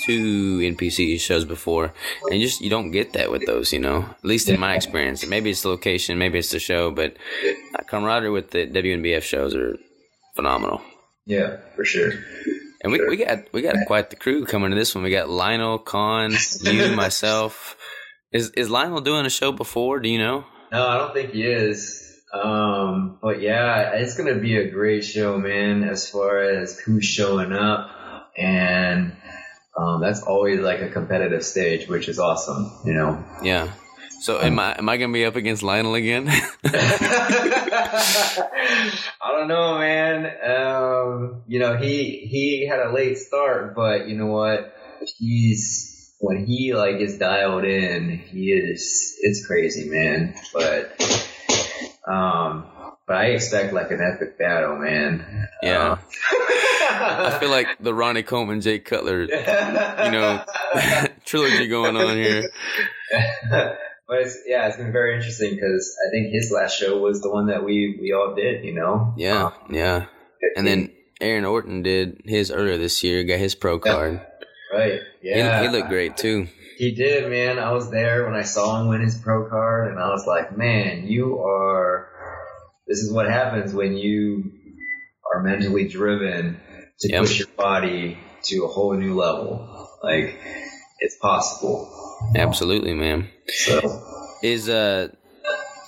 [0.06, 1.94] two NPC shows before,
[2.30, 4.02] and you just you don't get that with those, you know.
[4.02, 5.26] At least in my experience.
[5.26, 7.16] Maybe it's the location, maybe it's the show, but
[7.88, 9.78] camaraderie with the WNBF shows are
[10.36, 10.82] phenomenal.
[11.26, 12.12] Yeah, for sure.
[12.82, 15.04] And we, we got we got quite the crew coming to this one.
[15.04, 17.76] We got Lionel, Con, you, myself.
[18.32, 20.00] Is is Lionel doing a show before?
[20.00, 20.46] Do you know?
[20.72, 22.06] No, I don't think he is.
[22.32, 25.84] Um, but yeah, it's gonna be a great show, man.
[25.84, 27.90] As far as who's showing up,
[28.38, 29.16] and
[29.76, 33.24] um, that's always like a competitive stage, which is awesome, you know.
[33.42, 33.72] Yeah.
[34.22, 36.28] So am I am I gonna be up against Lionel again?
[36.66, 38.44] I
[39.32, 40.26] don't know, man.
[40.44, 44.76] Um, you know, he he had a late start, but you know what?
[45.18, 50.36] He's when he like is dialed in, he is it's crazy, man.
[50.54, 51.02] But
[52.06, 52.66] um,
[53.08, 55.48] but I expect like an epic battle, man.
[55.64, 55.92] Yeah.
[55.92, 55.98] Uh,
[56.92, 60.44] I feel like the Ronnie Coleman, Jay Cutler, you know,
[61.26, 62.50] trilogy going on here.
[63.50, 63.78] but
[64.10, 67.48] it's, yeah, it's been very interesting because I think his last show was the one
[67.48, 68.66] that we we all did.
[68.66, 69.14] You know.
[69.18, 70.06] Yeah, um, yeah.
[70.56, 70.92] And then
[71.22, 74.26] Aaron Orton did his earlier this year, got his pro card.
[74.72, 75.00] Right.
[75.22, 75.62] Yeah.
[75.62, 76.48] He, he, looked great too.
[76.78, 77.60] He did, man.
[77.60, 80.56] I was there when I saw him win his pro card, and I was like,
[80.58, 82.08] man, you are.
[82.88, 84.52] This is what happens when you
[85.32, 86.60] are mentally driven
[87.02, 87.22] to yep.
[87.22, 89.90] push your body to a whole new level.
[90.02, 90.40] Like,
[91.00, 91.92] it's possible.
[92.36, 93.30] Absolutely, man.
[93.48, 94.04] So,
[94.42, 95.10] is uh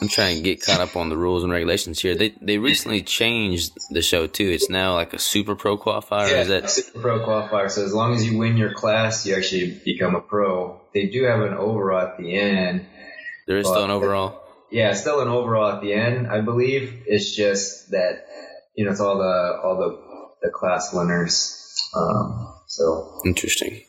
[0.02, 2.16] I'm trying to get caught up on the rules and regulations here.
[2.16, 4.50] They they recently changed the show too.
[4.50, 6.32] It's now like a super pro qualifier.
[6.32, 7.70] Yeah, is that super pro qualifier?
[7.70, 10.82] So as long as you win your class, you actually become a pro.
[10.96, 12.88] They do have an overall at the end.
[13.46, 14.42] There is still an overall.
[14.72, 16.28] Yeah, still an overall at the end.
[16.28, 18.26] I believe it's just that
[18.74, 21.58] you know it's all the all the the class winners.
[21.96, 23.84] Um, so interesting.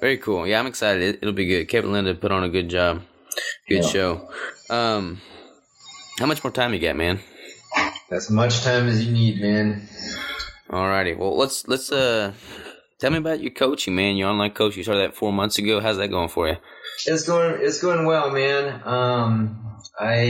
[0.00, 0.46] Very cool.
[0.46, 1.18] Yeah, I'm excited.
[1.20, 1.64] It, will be good.
[1.66, 3.02] Kevin Linda put on a good job.
[3.68, 3.90] Good yeah.
[3.90, 4.28] show.
[4.70, 5.20] Um,
[6.22, 7.18] how much more time you got, man?
[8.12, 9.88] As much time as you need, man.
[10.70, 11.18] Alrighty.
[11.18, 12.32] Well, let's let's uh
[13.00, 14.14] tell me about your coaching, man.
[14.16, 14.76] Your online coach.
[14.76, 15.80] You started that four months ago.
[15.80, 16.58] How's that going for you?
[17.06, 18.82] It's going it's going well, man.
[18.84, 20.22] Um, I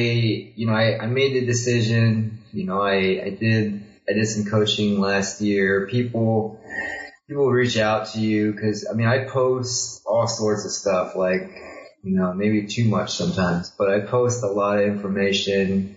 [0.57, 2.39] you know I, I made the decision.
[2.55, 5.87] You know I I did I did some coaching last year.
[5.89, 6.59] People
[7.29, 11.51] people reach out to you because I mean I post all sorts of stuff like
[12.03, 15.97] you know, maybe too much sometimes, but I post a lot of information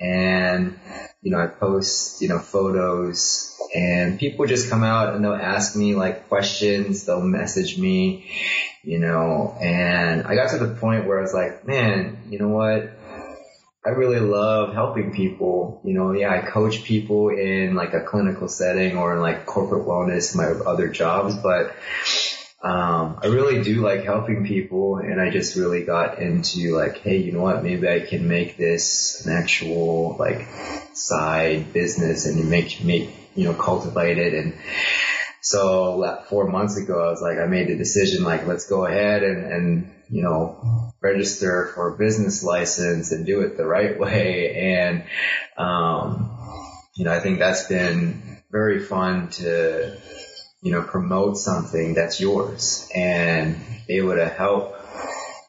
[0.00, 0.78] and,
[1.22, 5.76] you know, I post, you know, photos and people just come out and they'll ask
[5.76, 8.30] me like questions, they'll message me,
[8.82, 12.48] you know, and I got to the point where I was like, man, you know
[12.48, 12.90] what?
[13.84, 15.80] I really love helping people.
[15.84, 19.86] You know, yeah, I coach people in like a clinical setting or in like corporate
[19.86, 21.74] wellness, my other jobs, but
[22.62, 27.16] um, I really do like helping people and I just really got into like, hey,
[27.16, 30.46] you know what, maybe I can make this an actual like
[30.92, 34.34] side business and make, make, you know, cultivate it.
[34.34, 34.58] And
[35.40, 38.84] so like, four months ago, I was like, I made the decision, like, let's go
[38.84, 43.98] ahead and, and, you know, register for a business license and do it the right
[43.98, 44.54] way.
[44.54, 45.04] And,
[45.56, 46.38] um,
[46.94, 49.98] you know, I think that's been very fun to,
[50.62, 53.56] you know, promote something that's yours and
[53.86, 54.76] be able to help,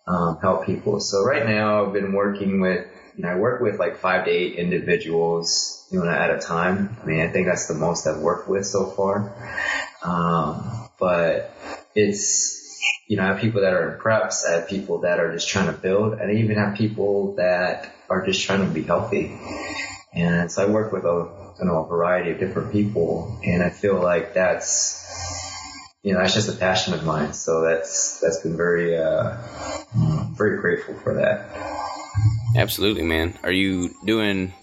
[0.08, 1.00] um, help people.
[1.00, 2.88] So right now I've been working with,
[3.18, 6.96] you know, I work with like five to eight individuals, you know, at a time.
[7.02, 9.36] I mean, I think that's the most I've worked with so far.
[10.02, 11.54] Um, but
[11.94, 12.60] it's,
[13.08, 15.50] you know, I have people that are in preps, I have people that are just
[15.50, 19.38] trying to build, and I even have people that are just trying to be healthy.
[20.14, 23.70] And so I work with a, you know, a variety of different people, and I
[23.70, 25.00] feel like that's
[26.04, 27.34] you know, that's just a passion of mine.
[27.34, 29.38] So that's that's been very uh,
[30.34, 31.50] very grateful for that.
[32.56, 33.38] Absolutely, man.
[33.44, 34.54] Are you doing?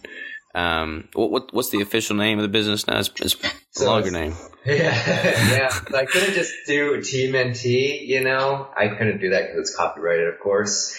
[0.55, 2.99] Um, what, what what's the official name of the business now?
[2.99, 3.36] It's, it's
[3.70, 4.34] so longer name.
[4.79, 5.81] Yeah, yeah.
[5.97, 8.69] I couldn't just do Team NT, you know.
[8.77, 10.95] I couldn't do that because it's copyrighted, of course.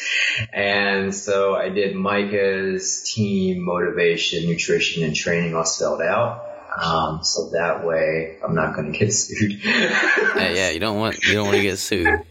[0.52, 6.46] And so I did Micah's team motivation, nutrition, and training all spelled out.
[6.82, 9.60] Um, so that way I'm not going to get sued.
[9.64, 12.08] yeah, yeah, you don't want you don't want to get sued.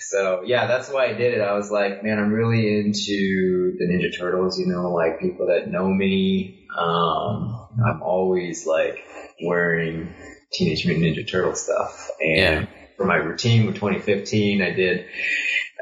[0.00, 1.40] so yeah, that's why I did it.
[1.40, 4.58] I was like, man, I'm really into the Ninja Turtles.
[4.58, 6.66] You know, like people that know me.
[6.76, 9.04] Um, I'm always like
[9.42, 10.14] wearing
[10.52, 12.66] Teenage Mutant Ninja Turtle stuff, and yeah.
[12.96, 15.06] for my routine with 2015, I did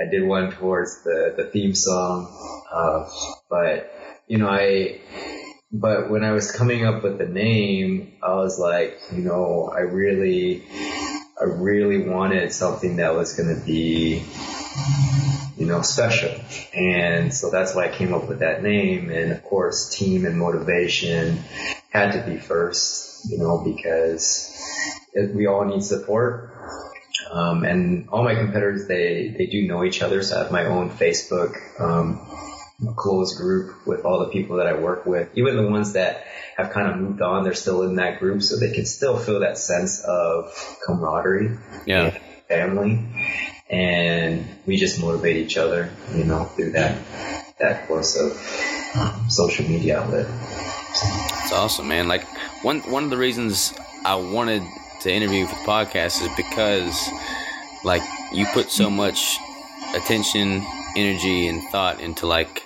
[0.00, 2.28] I did one towards the the theme song.
[2.72, 3.08] Uh,
[3.48, 3.92] but
[4.26, 5.00] you know, I
[5.74, 9.80] but when I was coming up with the name, I was like, you know, I
[9.80, 10.64] really,
[11.40, 14.24] I really wanted something that was going to be,
[15.56, 16.32] you know, special.
[16.72, 19.10] And so that's why I came up with that name.
[19.10, 21.42] And of course, team and motivation
[21.90, 24.50] had to be first, you know, because
[25.12, 26.50] it, we all need support.
[27.30, 30.22] Um, and all my competitors, they, they do know each other.
[30.22, 32.26] So I have my own Facebook, um,
[32.96, 36.24] close group with all the people that I work with, even the ones that
[36.56, 39.40] have kind of moved on, they're still in that group, so they can still feel
[39.40, 40.52] that sense of
[40.84, 41.56] camaraderie,
[41.86, 42.16] yeah,
[42.48, 43.06] family,
[43.70, 46.98] and we just motivate each other, you know, through that
[47.58, 48.32] that course of
[48.96, 50.26] um, social media outlet.
[51.42, 52.08] It's awesome, man.
[52.08, 52.26] Like
[52.64, 54.62] one one of the reasons I wanted
[55.02, 57.08] to interview for the podcast is because
[57.84, 58.02] like
[58.32, 59.38] you put so much
[59.94, 60.64] attention
[60.96, 62.62] energy and thought into like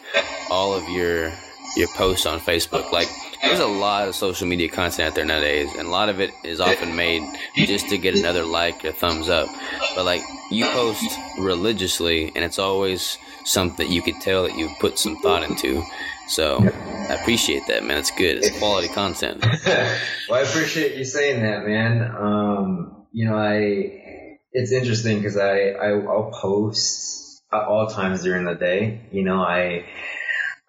[0.50, 1.32] all of your
[1.76, 2.92] your posts on Facebook.
[2.92, 3.08] Like
[3.42, 6.30] there's a lot of social media content out there nowadays, and a lot of it
[6.44, 7.22] is often made
[7.56, 9.48] just to get another like or thumbs up.
[9.96, 11.04] But like you post
[11.38, 15.82] religiously, and it's always something that you could tell that you put some thought into.
[16.28, 17.98] So I appreciate that, man.
[17.98, 18.38] It's good.
[18.38, 19.44] It's quality content.
[19.66, 19.94] well,
[20.30, 22.02] I appreciate you saying that, man.
[22.02, 28.44] Um, you know, I it's interesting because I, I I'll post at all times during
[28.44, 29.08] the day.
[29.10, 29.86] You know, I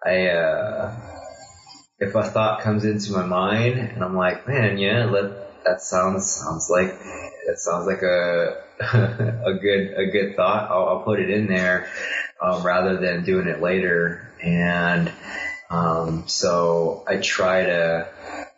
[0.04, 0.96] I uh,
[1.98, 6.30] if a thought comes into my mind and I'm like, man, yeah, let that sounds
[6.30, 6.98] sounds like
[7.46, 8.64] that sounds like a
[9.44, 10.70] a good a good thought.
[10.70, 11.86] I'll, I'll put it in there
[12.40, 14.26] um, rather than doing it later.
[14.42, 15.12] And
[15.70, 18.08] um, so I try to,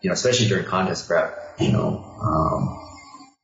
[0.00, 2.78] you know, especially during contest prep, you know, um,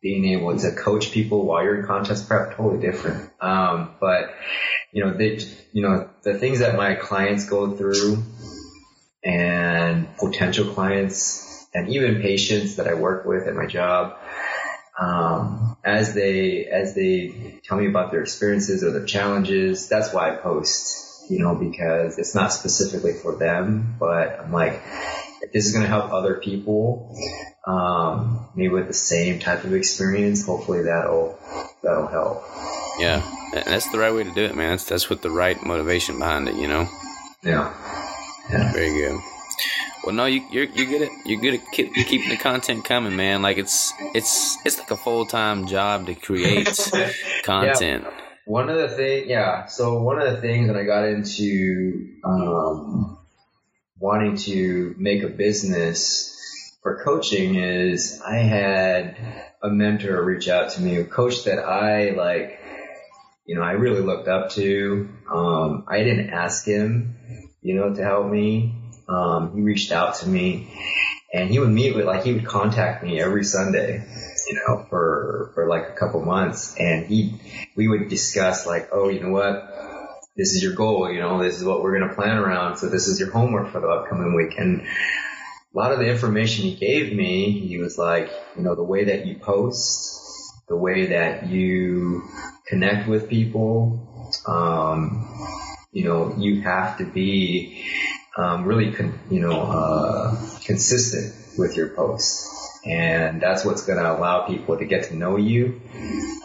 [0.01, 3.31] being able to coach people while you're in contest prep, totally different.
[3.41, 4.35] Um, but
[4.93, 5.39] you know, they,
[5.73, 8.23] you know, the things that my clients go through
[9.23, 14.17] and potential clients and even patients that I work with at my job,
[14.99, 20.33] um, as they as they tell me about their experiences or their challenges, that's why
[20.33, 24.83] I post, you know, because it's not specifically for them, but I'm like,
[25.43, 27.17] if this is going to help other people,
[27.67, 31.39] um, maybe with the same type of experience, hopefully that'll
[31.83, 32.45] that'll help.
[32.99, 33.23] Yeah,
[33.53, 34.71] that's the right way to do it, man.
[34.71, 36.89] That's that's with the right motivation behind it, you know.
[37.43, 37.75] Yeah.
[38.51, 38.73] Yeah.
[38.73, 39.21] Very good.
[40.05, 43.17] Well, no, you, you're you're good at you're good at keep, keeping the content coming,
[43.17, 43.43] man.
[43.43, 46.67] Like it's it's it's like a full time job to create
[47.43, 48.05] content.
[48.05, 48.28] Yeah.
[48.49, 49.67] One of the things, yeah.
[49.67, 53.19] So one of the things when I got into um,
[53.99, 56.35] wanting to make a business
[56.83, 59.19] for coaching is I had
[59.63, 62.59] a mentor reach out to me, a coach that I like,
[63.45, 65.11] you know, I really looked up to.
[65.31, 67.17] Um, I didn't ask him,
[67.61, 68.75] you know, to help me.
[69.11, 70.73] Um, he reached out to me
[71.35, 74.07] and he would meet with, like, he would contact me every Sunday,
[74.49, 77.41] you know, for, for like a couple months and he,
[77.77, 79.75] we would discuss like, oh, you know what?
[80.37, 82.77] This is your goal, you know, this is what we're going to plan around.
[82.77, 84.57] So this is your homework for the upcoming week.
[84.57, 88.85] And a lot of the information he gave me, he was like, you know, the
[88.85, 90.15] way that you post,
[90.69, 92.23] the way that you
[92.67, 95.29] connect with people, um,
[95.93, 97.85] you know, you have to be
[98.37, 102.58] um, really, con- you know, uh, consistent with your posts.
[102.89, 105.81] And that's what's going to allow people to get to know you.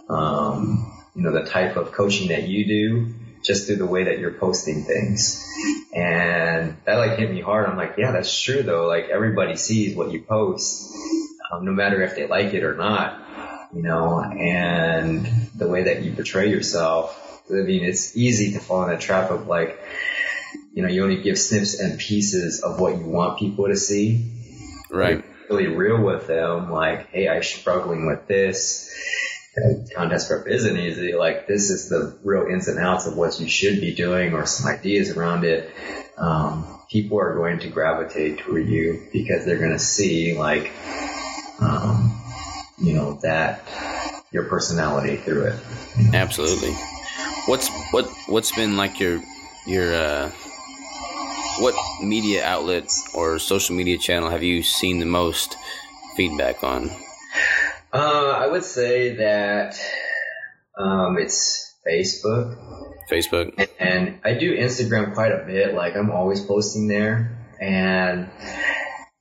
[0.10, 3.14] Um, you know, the type of coaching that you do
[3.44, 5.46] just through the way that you're posting things.
[5.94, 7.70] And that like hit me hard.
[7.70, 8.88] I'm like, yeah, that's true though.
[8.88, 10.96] Like everybody sees what you post,
[11.52, 15.26] um, no matter if they like it or not, you know, and
[15.56, 17.20] the way that you portray yourself.
[17.50, 19.80] I mean, it's easy to fall in the trap of like,
[20.74, 24.32] you know, you only give snips and pieces of what you want people to see.
[24.90, 25.24] Right.
[25.50, 28.90] Really real with them, like, hey, I'm struggling with this.
[29.56, 31.14] And contest prep isn't easy.
[31.14, 34.46] Like, this is the real ins and outs of what you should be doing or
[34.46, 35.70] some ideas around it.
[36.18, 40.72] Um, people are going to gravitate toward you because they're going to see, like,
[41.60, 42.20] um,
[42.80, 43.68] you know, that
[44.32, 45.60] your personality through it.
[46.14, 46.74] Absolutely.
[47.46, 49.22] What's what what's been like your
[49.68, 50.32] your uh
[51.60, 55.56] what media outlet or social media channel have you seen the most
[56.16, 56.90] feedback on?
[57.92, 59.80] Uh, I would say that
[60.78, 62.58] um, it's Facebook.
[63.12, 63.70] Facebook.
[63.80, 65.76] And I do Instagram quite a bit.
[65.76, 67.38] Like I'm always posting there.
[67.62, 68.30] And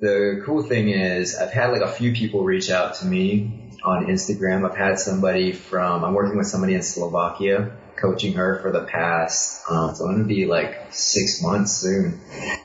[0.01, 4.07] the cool thing is I've had like a few people reach out to me on
[4.07, 4.69] Instagram.
[4.69, 9.63] I've had somebody from, I'm working with somebody in Slovakia coaching her for the past,
[9.71, 12.21] um, so I'm going to be like six months soon,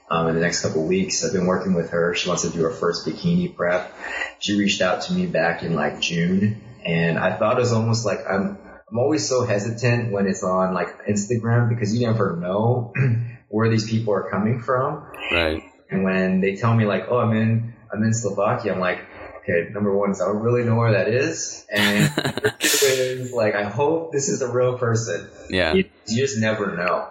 [0.10, 1.24] um, in the next couple of weeks.
[1.24, 2.14] I've been working with her.
[2.16, 3.96] She wants to do her first bikini prep.
[4.40, 8.06] She reached out to me back in like June and I thought it was almost
[8.06, 8.58] like I'm,
[8.90, 12.94] I'm always so hesitant when it's on like Instagram because you never know
[13.50, 15.06] where these people are coming from.
[15.32, 15.64] Right.
[15.90, 19.00] And when they tell me like, oh, I'm in, I'm in Slovakia, I'm like,
[19.48, 21.66] okay, number one is I don't really know where that is.
[21.72, 22.12] And
[22.60, 25.30] is like, I hope this is a real person.
[25.50, 25.74] Yeah.
[25.74, 27.10] You, you just never know.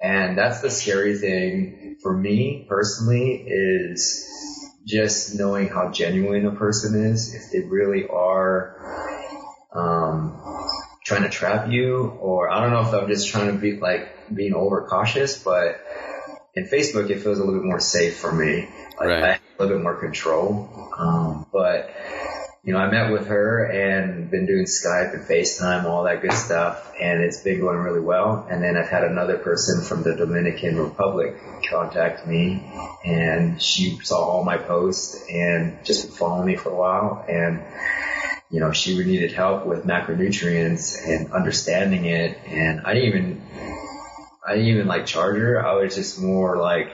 [0.00, 4.24] And that's the scary thing for me personally is
[4.86, 7.34] just knowing how genuine a person is.
[7.34, 8.76] If they really are,
[9.72, 10.40] um,
[11.04, 14.34] trying to trap you or I don't know if I'm just trying to be like
[14.34, 15.80] being overcautious, but
[16.54, 18.68] in Facebook it feels a little bit more safe for me.
[19.00, 19.24] Like Right.
[19.24, 20.88] I little bit more control.
[20.96, 21.90] Um, but
[22.64, 26.32] you know, I met with her and been doing Skype and FaceTime, all that good
[26.32, 28.46] stuff, and it's been going really well.
[28.50, 31.36] And then I've had another person from the Dominican Republic
[31.70, 32.62] contact me,
[33.04, 37.62] and she saw all my posts and just been following me for a while, and
[38.50, 43.42] you know, she needed help with macronutrients and understanding it, and I didn't even,
[44.46, 45.64] I didn't even like charge her.
[45.64, 46.90] I was just more like,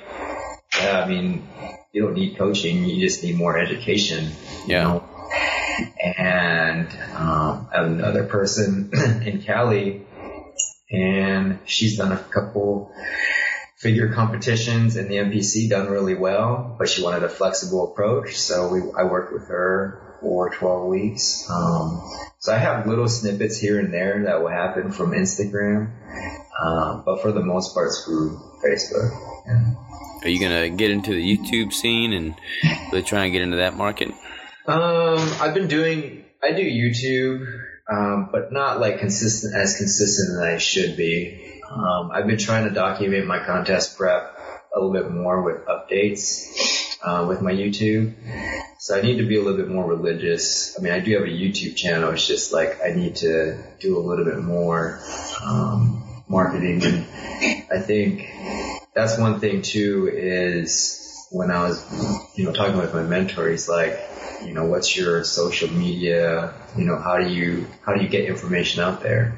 [0.79, 1.49] yeah, I mean,
[1.95, 4.25] you don't need coaching, you just need more education.
[4.67, 4.83] You Yeah.
[4.83, 5.05] know?
[6.17, 8.91] and um, another person
[9.25, 10.03] in Cali,
[10.91, 12.93] and she's done a couple
[13.79, 18.69] figure competitions in the NPC, done really well, but she wanted a flexible approach, so
[18.69, 21.49] we, I worked with her for 12 weeks.
[21.51, 22.03] Um,
[22.39, 25.91] so I have little snippets here and there that will happen from Instagram,
[26.61, 29.11] uh, but for the most part, it's through Facebook.
[29.47, 29.75] Yeah.
[30.25, 32.35] Are you gonna get into the YouTube scene and
[32.91, 34.09] really try and get into that market?
[34.67, 37.47] Um, I've been doing, I do YouTube,
[37.93, 41.61] um, but not like consistent, as consistent as I should be.
[41.71, 44.39] Um, I've been trying to document my contest prep
[44.75, 48.15] a little bit more with updates, uh, with my YouTube.
[48.79, 50.75] So I need to be a little bit more religious.
[50.79, 52.11] I mean, I do have a YouTube channel.
[52.13, 55.01] It's just like I need to do a little bit more,
[55.45, 56.83] um, marketing.
[56.83, 57.07] And
[57.71, 58.23] I think
[58.95, 61.85] that's one thing too is when I was,
[62.37, 63.99] you know, talking with my mentor, he's like,
[64.45, 66.55] you know, what's your social media?
[66.77, 69.37] You know, how do you, how do you get information out there?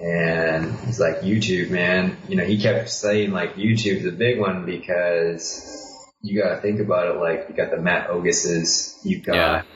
[0.00, 2.16] And he's like, YouTube, man.
[2.28, 5.70] You know, he kept saying like YouTube's a big one because
[6.20, 9.66] you gotta think about it like you got the Matt Oguses, you've got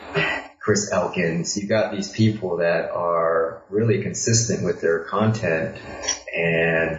[0.59, 5.77] Chris Elkins, you've got these people that are really consistent with their content
[6.35, 6.99] and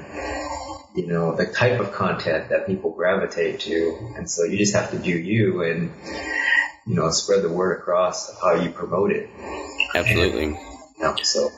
[0.95, 4.13] you know, the type of content that people gravitate to.
[4.15, 5.91] And so you just have to do you and,
[6.85, 9.29] you know, spread the word across of how you promote it.
[9.95, 10.45] Absolutely.
[10.45, 10.57] You
[10.99, 11.49] know, so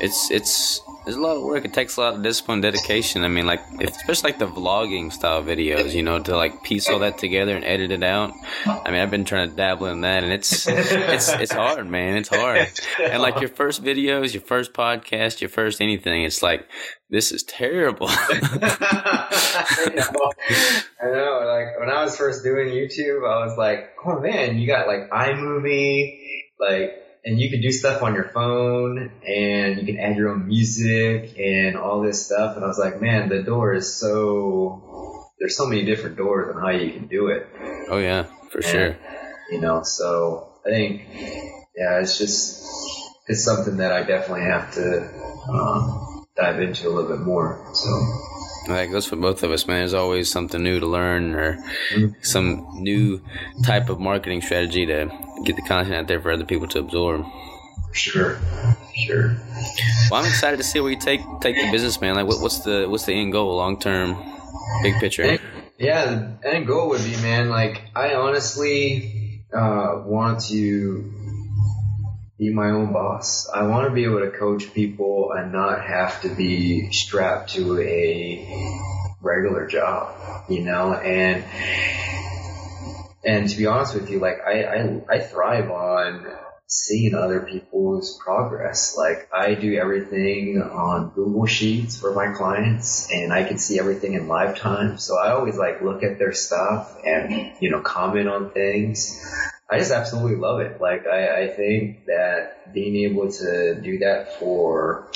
[0.00, 1.64] It's it's there's a lot of work.
[1.64, 3.24] It takes a lot of discipline, dedication.
[3.24, 6.98] I mean, like especially like the vlogging style videos, you know, to like piece all
[6.98, 8.34] that together and edit it out.
[8.66, 12.18] I mean, I've been trying to dabble in that, and it's it's it's hard, man.
[12.18, 12.68] It's hard.
[13.02, 16.68] And like your first videos, your first podcast, your first anything, it's like
[17.08, 18.08] this is terrible.
[18.10, 18.42] I
[19.96, 20.32] know.
[21.00, 21.42] I know.
[21.46, 25.08] Like when I was first doing YouTube, I was like, oh man, you got like
[25.08, 26.18] iMovie,
[26.60, 30.46] like, and you can do stuff on your phone and you can add your own
[30.46, 32.56] music and all this stuff.
[32.56, 36.62] And I was like, man, the door is so, there's so many different doors on
[36.62, 37.46] how you can do it.
[37.90, 38.96] oh yeah, for sure.
[39.50, 41.02] You know, so I think,
[41.76, 42.66] yeah, it's just,
[43.26, 45.06] it's something that I definitely have to,
[45.50, 47.62] um, dive into a little bit more.
[47.74, 48.27] So.
[48.68, 49.78] That goes for both of us, man.
[49.78, 51.58] There's always something new to learn or
[52.22, 53.22] some new
[53.64, 55.10] type of marketing strategy to
[55.44, 57.24] get the content out there for other people to absorb.
[57.92, 58.38] Sure,
[58.94, 59.36] sure.
[60.10, 62.14] Well, I'm excited to see where you take take the business, man.
[62.14, 64.16] Like, what, what's the what's the end goal, long term,
[64.82, 65.38] big picture?
[65.78, 71.12] Yeah, the end goal would be, man, like, I honestly, uh, want to
[72.38, 73.48] be my own boss.
[73.48, 77.80] I want to be able to coach people and not have to be strapped to
[77.80, 81.44] a regular job, you know, and,
[83.24, 86.26] and to be honest with you, like, I, I, I thrive on
[86.68, 88.94] seeing other people's progress.
[88.96, 94.12] Like I do everything on Google Sheets for my clients and I can see everything
[94.12, 94.98] in lifetime.
[94.98, 99.18] So I always like look at their stuff and, you know, comment on things.
[99.70, 100.80] I just absolutely love it.
[100.80, 105.10] Like I, I think that being able to do that for,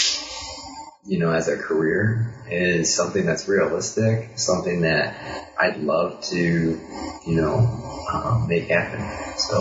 [1.06, 5.16] you know, as a career is something that's realistic, something that
[5.58, 9.00] I'd love to, you know, um, make happen.
[9.38, 9.56] So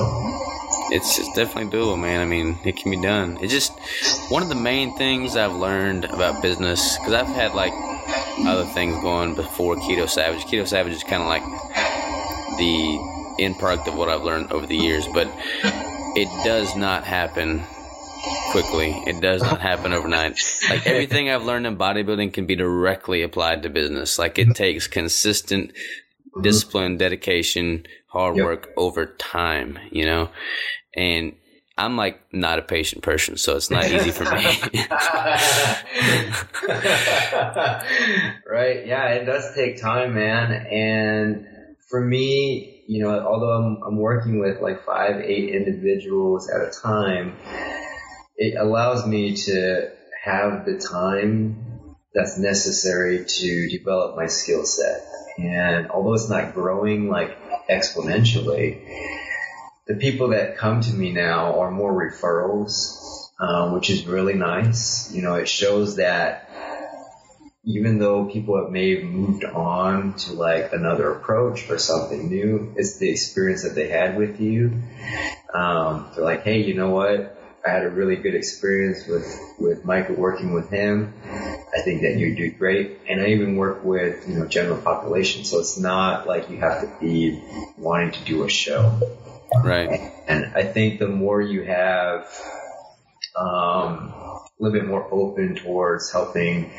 [0.92, 2.20] It's, it's definitely doable, man.
[2.20, 3.38] I mean, it can be done.
[3.42, 3.72] It's just
[4.30, 7.72] one of the main things I've learned about business because I've had like
[8.46, 10.44] other things going before Keto Savage.
[10.44, 11.44] Keto Savage is kind of like
[12.58, 13.11] the
[13.44, 15.28] end product of what I've learned over the years, but
[16.16, 17.64] it does not happen
[18.52, 18.92] quickly.
[19.08, 20.38] It does not happen overnight.
[20.70, 24.20] Like everything I've learned in bodybuilding can be directly applied to business.
[24.20, 26.42] Like it takes consistent mm-hmm.
[26.42, 28.46] discipline, dedication, hard Yep.
[28.46, 30.30] work over time, you know?
[30.94, 31.36] And
[31.78, 34.30] I'm like not a patient person, so it's not easy for me.
[38.50, 38.86] right.
[38.86, 40.52] Yeah, it does take time, man.
[40.52, 41.48] And
[41.90, 46.72] for me, you know, although I'm, I'm working with like five, eight individuals at a
[46.72, 47.38] time,
[48.36, 55.06] it allows me to have the time that's necessary to develop my skill set.
[55.38, 57.38] And although it's not growing like
[57.70, 58.86] exponentially,
[59.88, 65.14] the people that come to me now are more referrals, um, which is really nice.
[65.14, 66.51] You know, it shows that
[67.64, 72.74] even though people have may have moved on to like another approach or something new,
[72.76, 74.82] it's the experience that they had with you.
[75.54, 77.38] Um, they're like, hey, you know what?
[77.66, 81.14] I had a really good experience with, with Micah working with him.
[81.24, 83.00] I think that you do great.
[83.08, 85.44] And I even work with, you know, general population.
[85.46, 87.40] So it's not like you have to be
[87.78, 89.00] wanting to do a show.
[89.64, 90.12] Right.
[90.28, 92.26] And I think the more you have,
[93.38, 96.72] um, a little bit more open towards helping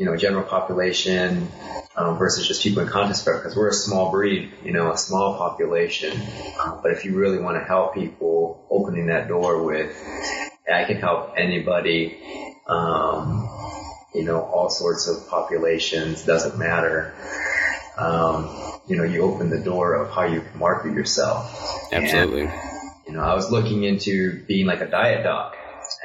[0.00, 1.46] you know, general population
[1.94, 4.96] um, versus just people in contest prep because we're a small breed, you know, a
[4.96, 6.18] small population.
[6.58, 9.94] Um, but if you really want to help people, opening that door with,
[10.72, 12.18] I can help anybody,
[12.66, 13.46] um,
[14.14, 17.12] you know, all sorts of populations, doesn't matter.
[17.98, 21.92] Um, you know, you open the door of how you can market yourself.
[21.92, 22.46] Absolutely.
[22.46, 22.52] And,
[23.06, 25.56] you know, I was looking into being like a diet doc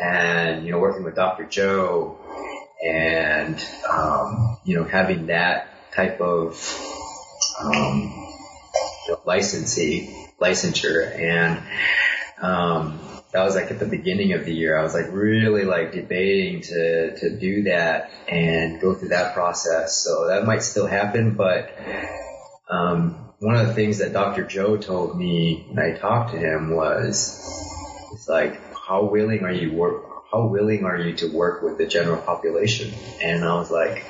[0.01, 1.45] and, you know, working with Dr.
[1.45, 2.19] Joe
[2.85, 6.53] and um, you know having that type of
[7.59, 8.01] um,
[9.07, 11.63] you know, licensee licensure and
[12.41, 12.99] um,
[13.31, 14.77] that was like at the beginning of the year.
[14.77, 19.97] I was like really like debating to to do that and go through that process.
[19.97, 21.71] So that might still happen, but
[22.69, 24.43] um, one of the things that Dr.
[24.43, 27.39] Joe told me when I talked to him was,
[28.13, 29.71] it's like, how willing are you?
[30.31, 32.93] How willing are you to work with the general population?
[33.21, 34.05] And I was like,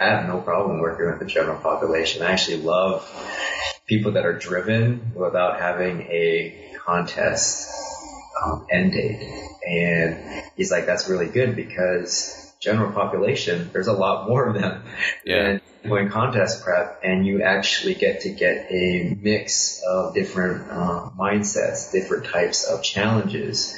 [0.00, 2.22] I have no problem working with the general population.
[2.22, 3.08] I actually love
[3.86, 7.68] people that are driven without having a contest
[8.44, 9.22] um, end date.
[9.66, 14.82] And he's like, that's really good because general population, there's a lot more of them
[15.24, 15.58] yeah.
[15.82, 21.10] than in contest prep, and you actually get to get a mix of different uh,
[21.18, 23.76] mindsets, different types of challenges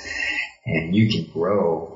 [0.66, 1.90] and you can grow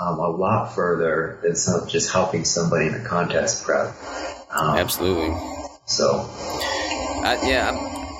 [0.00, 3.94] um, a lot further than some, just helping somebody in a contest prep.
[4.50, 5.36] Um, Absolutely.
[5.86, 6.26] So,
[7.22, 7.70] I, yeah,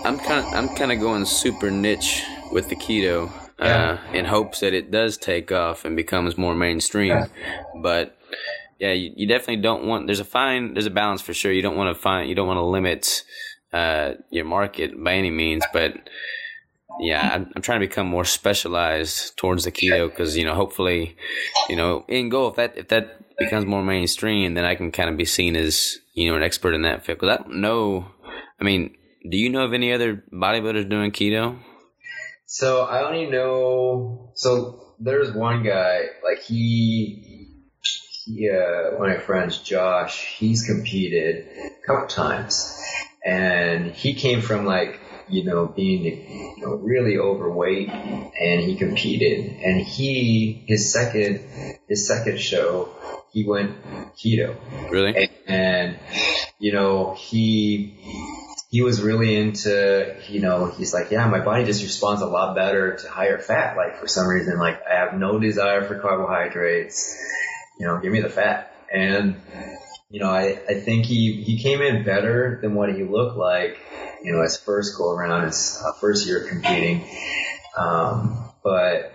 [0.04, 4.24] I'm, I'm kind of I'm kind of going super niche with the keto uh, in
[4.24, 7.10] hopes that it does take off and becomes more mainstream.
[7.10, 7.26] Yeah.
[7.80, 8.16] But
[8.78, 10.06] yeah, you, you, definitely don't want.
[10.06, 10.74] There's a fine.
[10.74, 11.52] There's a balance for sure.
[11.52, 12.28] You don't want to find.
[12.28, 13.24] You don't want to limit
[13.72, 15.94] uh, your market by any means, but
[16.98, 21.16] yeah, I'm, I'm, trying to become more specialized towards the keto because you know, hopefully,
[21.68, 25.08] you know, in goal if that if that becomes more mainstream, then I can kind
[25.08, 27.18] of be seen as you know an expert in that field.
[27.20, 28.06] Because I don't know,
[28.60, 28.96] I mean,
[29.28, 31.58] do you know of any other bodybuilders doing keto?
[32.46, 34.32] So I only know.
[34.34, 37.48] So there's one guy like he.
[38.24, 42.76] he uh, one of my friends, Josh, he's competed a couple times,
[43.24, 45.00] and he came from like
[45.30, 49.60] you know, being you know, really overweight, and he competed.
[49.62, 51.44] And he his second
[51.88, 52.90] his second show,
[53.32, 53.76] he went
[54.16, 54.56] keto.
[54.90, 55.16] Really?
[55.16, 55.98] And, and
[56.58, 57.96] you know, he
[58.70, 62.54] he was really into, you know, he's like, yeah, my body just responds a lot
[62.54, 63.76] better to higher fat.
[63.76, 67.18] Like for some reason, like I have no desire for carbohydrates.
[67.78, 68.72] You know, give me the fat.
[68.92, 69.36] And
[70.10, 73.78] you know, I, I think he, he came in better than what he looked like
[74.22, 77.08] you know, his first go around, his uh, first year competing.
[77.76, 79.12] Um, but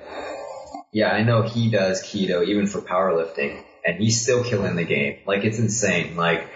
[0.92, 5.20] yeah, I know he does keto even for powerlifting and he's still killing the game.
[5.28, 6.16] Like it's insane.
[6.16, 6.50] Like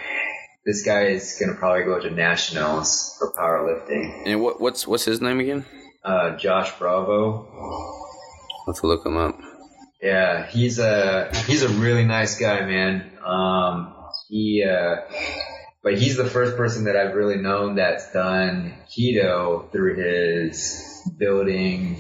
[0.66, 4.24] this guy is going to probably go to nationals for powerlifting.
[4.26, 5.66] And what, what's, what's his name again?
[6.04, 8.08] Uh, Josh Bravo.
[8.66, 9.38] Let's look him up.
[10.02, 13.12] Yeah, he's a, he's a really nice guy, man.
[13.24, 13.93] Um,
[14.30, 15.02] he, uh,
[15.84, 21.95] but he's the first person that I've really known that's done keto through his building,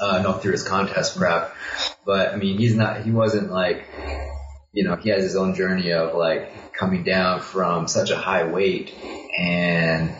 [0.00, 1.54] uh, no, through his contest prep.
[2.06, 3.84] But I mean, he's not, he wasn't like,
[4.72, 8.44] you know, he has his own journey of like coming down from such a high
[8.44, 8.94] weight
[9.36, 10.14] and,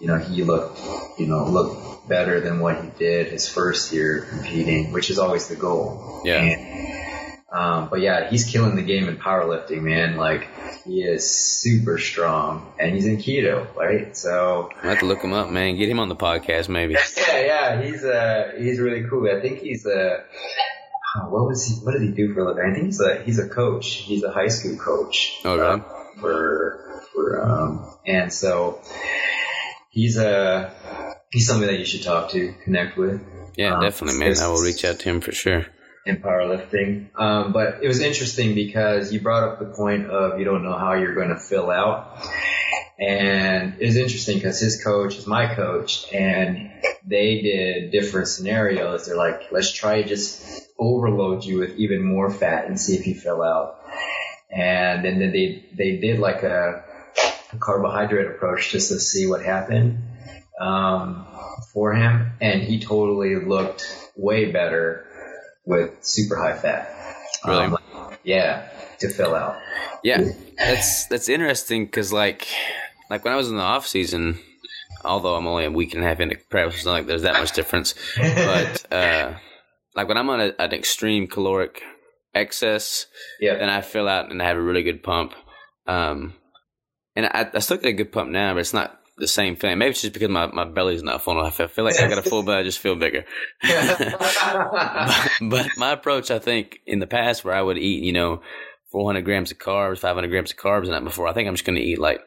[0.00, 0.80] you know, he looked,
[1.18, 5.48] you know, looked better than what he did his first year competing, which is always
[5.48, 6.22] the goal.
[6.24, 6.40] Yeah.
[6.42, 7.09] And,
[7.52, 10.16] um, but yeah, he's killing the game in powerlifting, man.
[10.16, 10.46] Like,
[10.84, 14.16] he is super strong, and he's in keto, right?
[14.16, 15.76] So I have to look him up, man.
[15.76, 16.94] Get him on the podcast, maybe.
[17.16, 19.28] yeah, yeah, he's uh he's really cool.
[19.28, 20.18] I think he's a
[21.16, 21.74] uh, what was he?
[21.84, 22.70] What did he do for a living?
[22.70, 23.94] I think he's a he's a coach.
[23.94, 25.40] He's a high school coach.
[25.44, 25.80] Oh, really?
[25.80, 28.80] Uh, for for um, and so
[29.90, 30.72] he's a
[31.32, 33.20] he's somebody that you should talk to, connect with.
[33.56, 34.38] Yeah, um, definitely, man.
[34.38, 35.66] I will reach out to him for sure
[36.06, 37.08] in powerlifting.
[37.18, 40.76] Um, but it was interesting because you brought up the point of you don't know
[40.76, 42.18] how you're going to fill out.
[42.98, 46.70] And it was interesting because his coach is my coach and
[47.06, 49.06] they did different scenarios.
[49.06, 53.14] They're like, let's try just overload you with even more fat and see if you
[53.14, 53.80] fill out.
[54.50, 56.84] And then they, they did like a,
[57.52, 60.02] a carbohydrate approach just to see what happened,
[60.60, 61.26] um,
[61.72, 62.32] for him.
[62.40, 65.06] And he totally looked way better
[65.64, 66.94] with super high fat.
[67.46, 67.64] Really?
[67.66, 67.78] Um,
[68.24, 69.56] yeah, to fill out.
[70.02, 70.22] Yeah,
[70.58, 72.46] that's that's interesting because like
[73.08, 74.38] like when I was in the off season,
[75.04, 77.34] although I'm only a week and a half into prep, it's not like there's that
[77.40, 77.94] much difference.
[78.16, 79.34] But uh,
[79.94, 81.82] like when I'm on a, an extreme caloric
[82.34, 83.06] excess,
[83.40, 83.56] Yeah.
[83.56, 85.34] then I fill out and I have a really good pump.
[85.86, 86.34] Um,
[87.16, 89.78] and I, I still get a good pump now, but it's not the same thing.
[89.78, 91.38] Maybe it's just because my, my belly's not full.
[91.38, 91.60] enough.
[91.60, 93.24] I feel like I got a full belly, I just feel bigger.
[93.62, 98.42] but, but my approach, I think, in the past where I would eat, you know,
[98.90, 101.64] 400 grams of carbs, 500 grams of carbs, and that before, I think I'm just
[101.64, 102.20] going to eat like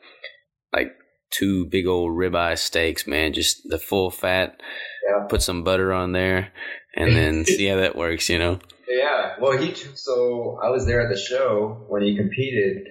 [0.72, 0.96] like
[1.30, 3.34] two big old ribeye steaks, man.
[3.34, 4.62] Just the full fat.
[5.08, 5.26] Yeah.
[5.28, 6.54] Put some butter on there,
[6.96, 8.30] and then see how that works.
[8.30, 8.60] You know.
[8.88, 12.88] Yeah, well, he so I was there at the show when he competed,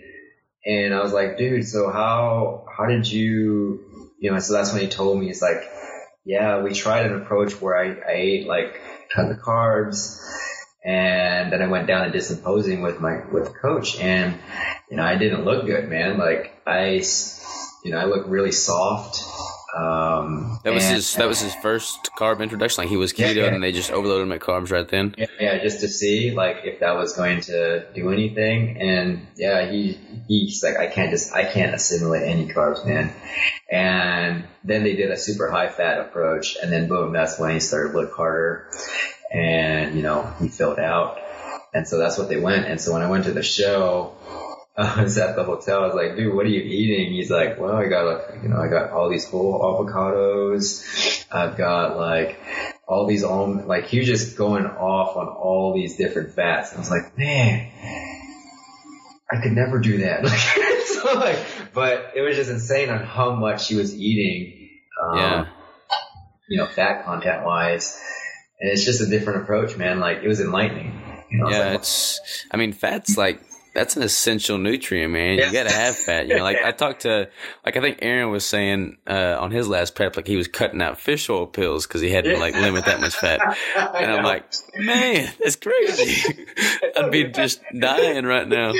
[0.66, 3.80] and I was like, dude, so how how did you,
[4.22, 4.38] you know?
[4.38, 5.70] So that's when he told me, it's like,
[6.24, 8.80] yeah, we tried an approach where I, I ate like
[9.14, 10.18] cut the carbs,
[10.84, 14.38] and then I went down and did some posing with my with coach, and
[14.88, 16.18] you know, I didn't look good, man.
[16.18, 17.02] Like I,
[17.84, 19.22] you know, I look really soft.
[19.74, 21.14] Um, That was and- his.
[21.14, 22.82] That was his first carb introduction.
[22.82, 23.54] Like he was keto, Yeah, yeah.
[23.54, 25.14] and they just overloaded him at carbs right then.
[25.16, 28.80] Yeah, yeah, just to see like if that was going to do anything.
[28.80, 29.98] And yeah, he
[30.28, 33.14] he's like, I can't just I can't assimilate any carbs, man.
[33.70, 37.60] And then they did a super high fat approach, and then boom, that's when he
[37.60, 38.68] started to look harder,
[39.32, 41.18] and you know he filled out,
[41.72, 42.66] and so that's what they went.
[42.66, 44.16] And so when I went to the show.
[44.76, 45.82] I was at the hotel.
[45.82, 47.12] I was like, dude, what are you eating?
[47.12, 51.26] He's like, well, I got like, you know, I got all these whole avocados.
[51.30, 52.40] I've got like
[52.88, 56.70] all these almond, like he was just going off on all these different fats.
[56.70, 57.70] And I was like, man,
[59.30, 60.26] I could never do that.
[60.86, 61.38] so like,
[61.74, 64.70] but it was just insane on how much he was eating.
[65.02, 65.46] Um, Yeah.
[66.48, 68.00] You know, fat content wise.
[68.60, 70.00] And it's just a different approach, man.
[70.00, 70.98] Like it was enlightening.
[71.30, 72.20] You know, Yeah, like, it's.
[72.50, 73.40] I mean, fat's like
[73.74, 75.38] that's an essential nutrient, man.
[75.38, 76.28] You gotta have fat.
[76.28, 77.28] You know, like I talked to,
[77.64, 80.82] like I think Aaron was saying uh, on his last prep, like he was cutting
[80.82, 83.40] out fish oil pills because he had to like limit that much fat.
[84.02, 84.44] And I'm like,
[84.76, 86.44] man, that's crazy.
[86.96, 88.72] I'd be just dying right now.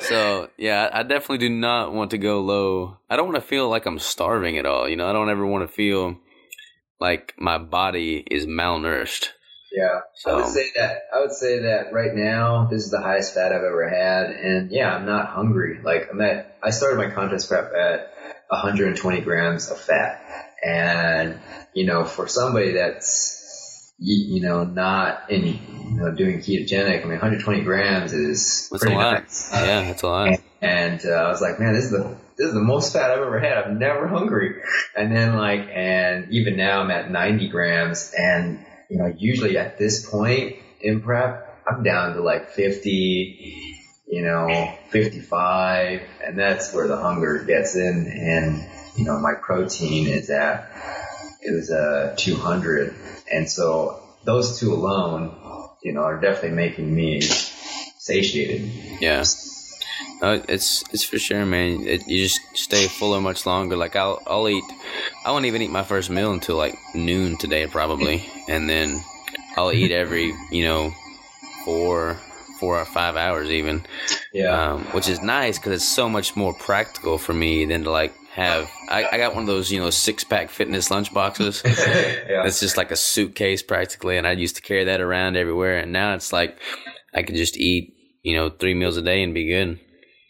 [0.00, 2.98] So yeah, I definitely do not want to go low.
[3.08, 4.88] I don't want to feel like I'm starving at all.
[4.88, 6.18] You know, I don't ever want to feel
[7.00, 9.28] like my body is malnourished.
[9.70, 10.30] Yeah, So.
[10.30, 11.02] I would say that.
[11.14, 14.70] I would say that right now, this is the highest fat I've ever had, and
[14.70, 15.80] yeah, I'm not hungry.
[15.82, 16.56] Like I'm at.
[16.62, 18.14] I started my contest prep at
[18.48, 21.38] 120 grams of fat, and
[21.74, 27.02] you know, for somebody that's you, you know not in you know doing ketogenic, I
[27.02, 29.22] mean, 120 grams is that's a pretty lot.
[29.22, 29.50] nice.
[29.52, 30.38] Yeah, that's a lot.
[30.60, 33.18] And uh, I was like, man, this is the this is the most fat I've
[33.18, 33.58] ever had.
[33.58, 34.62] I'm never hungry.
[34.96, 38.14] And then like, and even now I'm at 90 grams.
[38.16, 43.74] And you know, usually at this point in prep, I'm down to like 50,
[44.06, 48.06] you know, 55, and that's where the hunger gets in.
[48.06, 48.64] And
[48.96, 50.70] you know, my protein is at
[51.40, 52.94] it was uh 200,
[53.32, 55.34] and so those two alone,
[55.82, 58.70] you know, are definitely making me satiated.
[59.00, 59.24] Yeah.
[60.20, 61.82] No, it's it's for sure, man.
[61.86, 63.76] It, you just stay fuller much longer.
[63.76, 64.64] Like I'll I'll eat.
[65.24, 69.00] I won't even eat my first meal until like noon today, probably, and then
[69.56, 70.92] I'll eat every you know
[71.64, 72.16] four
[72.58, 73.86] four or five hours even,
[74.32, 74.72] Yeah.
[74.72, 78.12] um, which is nice because it's so much more practical for me than to like
[78.32, 78.68] have.
[78.88, 81.62] I, I got one of those you know six pack fitness lunch boxes.
[81.66, 82.44] yeah.
[82.44, 85.78] It's just like a suitcase practically, and I used to carry that around everywhere.
[85.78, 86.58] And now it's like
[87.14, 87.94] I can just eat,
[88.24, 89.78] you know, three meals a day and be good.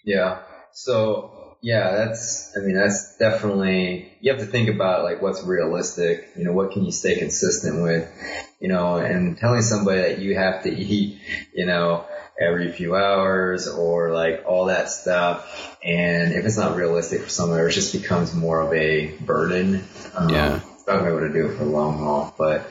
[0.09, 0.39] Yeah.
[0.73, 6.31] So yeah, that's I mean that's definitely you have to think about like what's realistic,
[6.37, 8.11] you know, what can you stay consistent with,
[8.59, 11.21] you know, and telling somebody that you have to eat,
[11.53, 12.07] you know,
[12.41, 15.77] every few hours or like all that stuff.
[15.85, 19.85] And if it's not realistic for someone, it just becomes more of a burden.
[20.15, 20.61] Um, Yeah.
[20.75, 22.71] It's not be able to do it for the long haul, but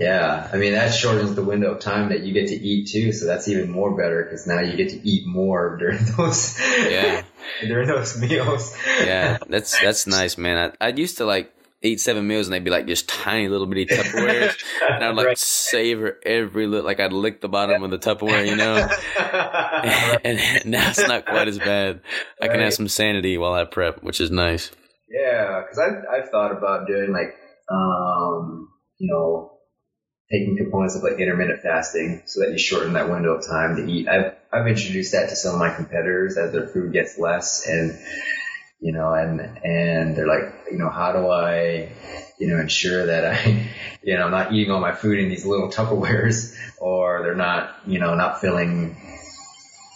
[0.00, 3.12] yeah, I mean that shortens the window of time that you get to eat too,
[3.12, 7.22] so that's even more better because now you get to eat more during those Yeah.
[7.60, 8.74] during those meals.
[8.86, 10.72] yeah, that's that's nice, man.
[10.80, 11.52] I, I used to like
[11.82, 14.56] eat seven meals and they'd be like just tiny little bitty Tupperwares,
[14.88, 15.38] and I'd like right.
[15.38, 18.76] savor every little like I'd lick the bottom of the Tupperware, you know.
[20.24, 22.00] and, and, now it's not quite as bad.
[22.40, 24.70] I can have some sanity while I prep, which is nice.
[25.10, 27.34] Yeah, because I've I've thought about doing like
[27.70, 29.59] um you know
[30.30, 33.90] taking components of like intermittent fasting so that you shorten that window of time to
[33.90, 34.08] eat.
[34.08, 37.98] I've I've introduced that to some of my competitors as their food gets less and
[38.80, 41.92] you know, and and they're like, you know, how do I,
[42.38, 43.68] you know, ensure that I,
[44.02, 47.76] you know, I'm not eating all my food in these little Tupperwares, or they're not,
[47.86, 48.96] you know, not feeling,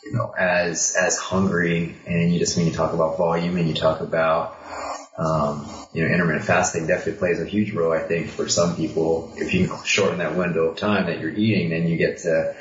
[0.05, 1.97] you know, as as hungry.
[2.06, 4.59] And you just when you talk about volume and you talk about,
[5.19, 7.93] um, you know, intermittent fasting definitely plays a huge role.
[7.93, 11.35] I think for some people, if you can shorten that window of time that you're
[11.35, 12.55] eating, then you get to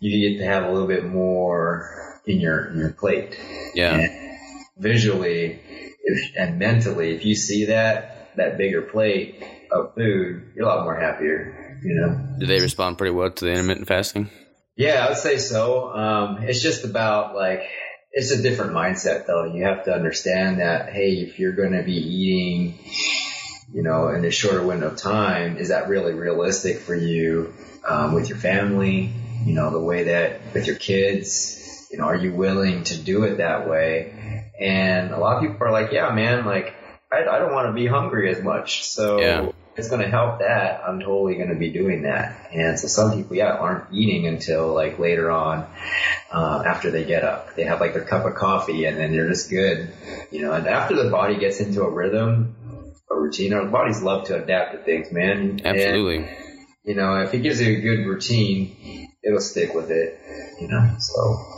[0.00, 3.38] you get to have a little bit more in your in your plate.
[3.74, 3.94] Yeah.
[3.94, 4.18] And,
[4.78, 5.60] visually
[6.02, 10.84] if, and mentally, if you see that, that bigger plate of food, you're a lot
[10.84, 12.36] more happier, you know?
[12.38, 14.30] Do they respond pretty well to the intermittent fasting?
[14.76, 15.92] Yeah, I would say so.
[15.92, 17.62] Um, it's just about like,
[18.12, 19.44] it's a different mindset though.
[19.44, 22.78] You have to understand that, hey, if you're going to be eating,
[23.72, 27.54] you know, in a shorter window of time, is that really realistic for you,
[27.88, 29.12] um, with your family?
[29.44, 33.24] You know, the way that with your kids, you know, are you willing to do
[33.24, 34.50] it that way?
[34.60, 36.74] And a lot of people are like, yeah, man, like,
[37.10, 38.84] I, I don't want to be hungry as much.
[38.84, 39.50] So yeah.
[39.76, 40.82] It's going to help that.
[40.86, 42.50] I'm totally going to be doing that.
[42.52, 45.66] And so some people, yeah, aren't eating until like later on,
[46.30, 47.54] uh, after they get up.
[47.54, 49.92] They have like their cup of coffee and then they're just good,
[50.30, 52.54] you know, and after the body gets into a rhythm,
[53.10, 55.60] a routine, our bodies love to adapt to things, man.
[55.64, 56.18] Absolutely.
[56.18, 56.28] And,
[56.84, 60.20] you know, if it gives you a good routine, it'll stick with it,
[60.60, 61.48] you know, so.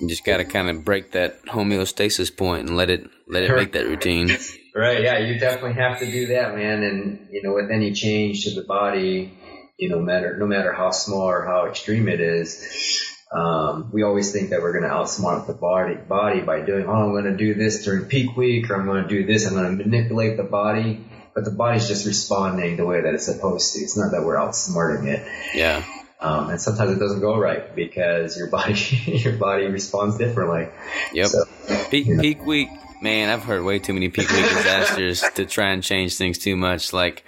[0.00, 3.54] You just got to kind of break that homeostasis point and let it let it
[3.54, 4.30] make that routine.
[4.78, 5.02] Right.
[5.02, 5.18] Yeah.
[5.18, 6.84] You definitely have to do that, man.
[6.84, 9.36] And you know, with any change to the body,
[9.76, 14.32] you know, matter no matter how small or how extreme it is, um, we always
[14.32, 17.36] think that we're going to outsmart the body body by doing, oh, I'm going to
[17.36, 19.46] do this during peak week, or I'm going to do this.
[19.46, 23.26] I'm going to manipulate the body, but the body's just responding the way that it's
[23.26, 23.80] supposed to.
[23.80, 25.26] It's not that we're outsmarting it.
[25.54, 25.84] Yeah.
[26.20, 28.74] Um, and sometimes it doesn't go right because your body
[29.06, 30.68] your body responds differently.
[31.12, 31.26] Yep.
[31.26, 31.44] So,
[31.90, 32.22] peak you know.
[32.22, 33.28] peak week, man.
[33.28, 36.92] I've heard way too many peak week disasters to try and change things too much.
[36.92, 37.24] Like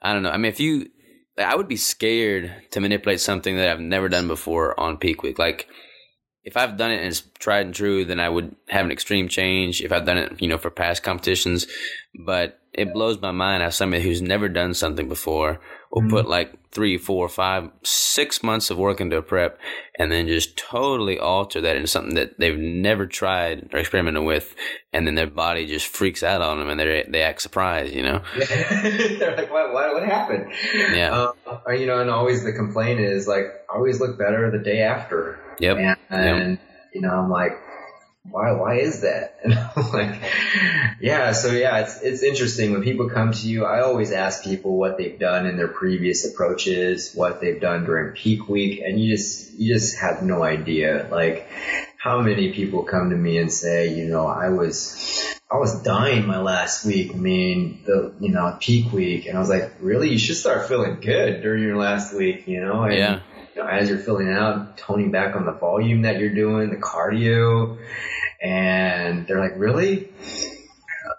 [0.00, 0.30] I don't know.
[0.30, 0.88] I mean, if you,
[1.38, 5.38] I would be scared to manipulate something that I've never done before on peak week.
[5.38, 5.68] Like
[6.42, 9.28] if I've done it and it's tried and true, then I would have an extreme
[9.28, 9.80] change.
[9.80, 11.66] If I've done it, you know, for past competitions,
[12.26, 15.60] but it blows my mind how somebody who's never done something before
[15.92, 16.10] will mm-hmm.
[16.10, 19.58] put like three, four, five, six months of work into a prep
[19.98, 24.54] and then just totally alter that into something that they've never tried or experimented with.
[24.94, 28.02] And then their body just freaks out on them and they they act surprised, you
[28.02, 28.22] know?
[28.36, 30.52] They're like, what, what, what happened?
[30.74, 31.32] Yeah.
[31.46, 34.80] Uh, you know, and always the complaint is like, I always look better the day
[34.80, 35.38] after.
[35.60, 35.76] Yep.
[35.76, 36.60] And, and yep.
[36.94, 37.52] you know, I'm like,
[38.30, 39.40] why why is that?
[39.44, 40.22] And I'm like,
[41.00, 43.64] yeah, so yeah, it's it's interesting when people come to you.
[43.64, 48.14] I always ask people what they've done in their previous approaches, what they've done during
[48.14, 51.08] peak week, and you just you just have no idea.
[51.10, 51.48] Like
[51.98, 56.26] how many people come to me and say, you know, I was I was dying
[56.26, 57.10] my last week.
[57.12, 60.68] I mean, the you know peak week, and I was like, really, you should start
[60.68, 62.84] feeling good during your last week, you know?
[62.84, 63.20] And, yeah
[63.54, 66.76] you know, as you're filling out, toning back on the volume that you're doing, the
[66.76, 67.78] cardio,
[68.40, 70.10] and they're like, really?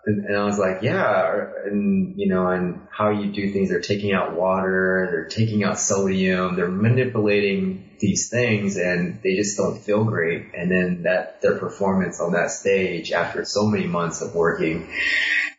[0.05, 3.69] And, and I was like, yeah, and you know, and how you do things.
[3.69, 9.55] They're taking out water, they're taking out sodium, they're manipulating these things, and they just
[9.55, 10.47] don't feel great.
[10.55, 14.93] And then that their performance on that stage after so many months of working,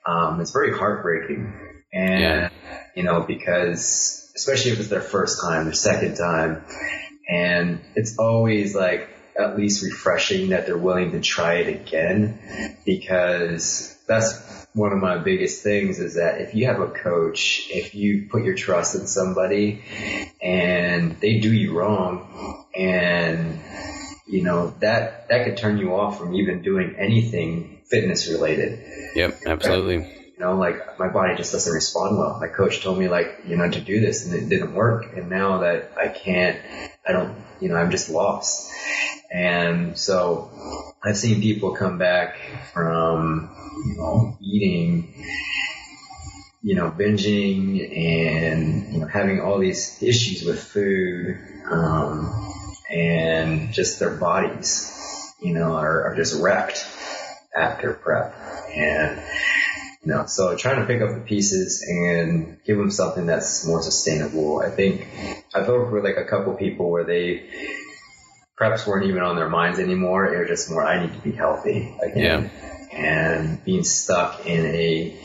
[0.05, 1.83] um, it's very heartbreaking.
[1.93, 2.51] And yeah.
[2.95, 6.65] you know, because especially if it's their first time, their second time.
[7.29, 9.09] And it's always like
[9.39, 15.19] at least refreshing that they're willing to try it again because that's one of my
[15.19, 19.07] biggest things is that if you have a coach, if you put your trust in
[19.07, 19.83] somebody
[20.43, 23.61] and they do you wrong and
[24.27, 28.81] you know that that could turn you off from even doing anything fitness related.
[29.15, 32.39] Yep, absolutely you know, like my body just doesn't respond well.
[32.41, 35.17] My coach told me like, you know, to do this and it didn't work.
[35.17, 36.61] And now that I can't,
[37.07, 38.69] I don't, you know, I'm just lost.
[39.31, 42.37] And so I've seen people come back
[42.73, 43.51] from,
[43.87, 45.25] you know, eating,
[46.63, 51.39] you know, binging and, you know, having all these issues with food,
[51.71, 56.87] um, and just their bodies, you know, are, are just wrecked
[57.55, 58.35] after prep.
[58.75, 59.21] And,
[60.05, 63.81] You know, so trying to pick up the pieces and give them something that's more
[63.83, 64.61] sustainable.
[64.61, 65.09] I think
[65.55, 67.49] I've worked with like a couple people where they
[68.61, 70.27] preps weren't even on their minds anymore.
[70.33, 72.51] It was just more, I need to be healthy again.
[72.51, 72.99] Yeah.
[72.99, 75.17] And being stuck in a,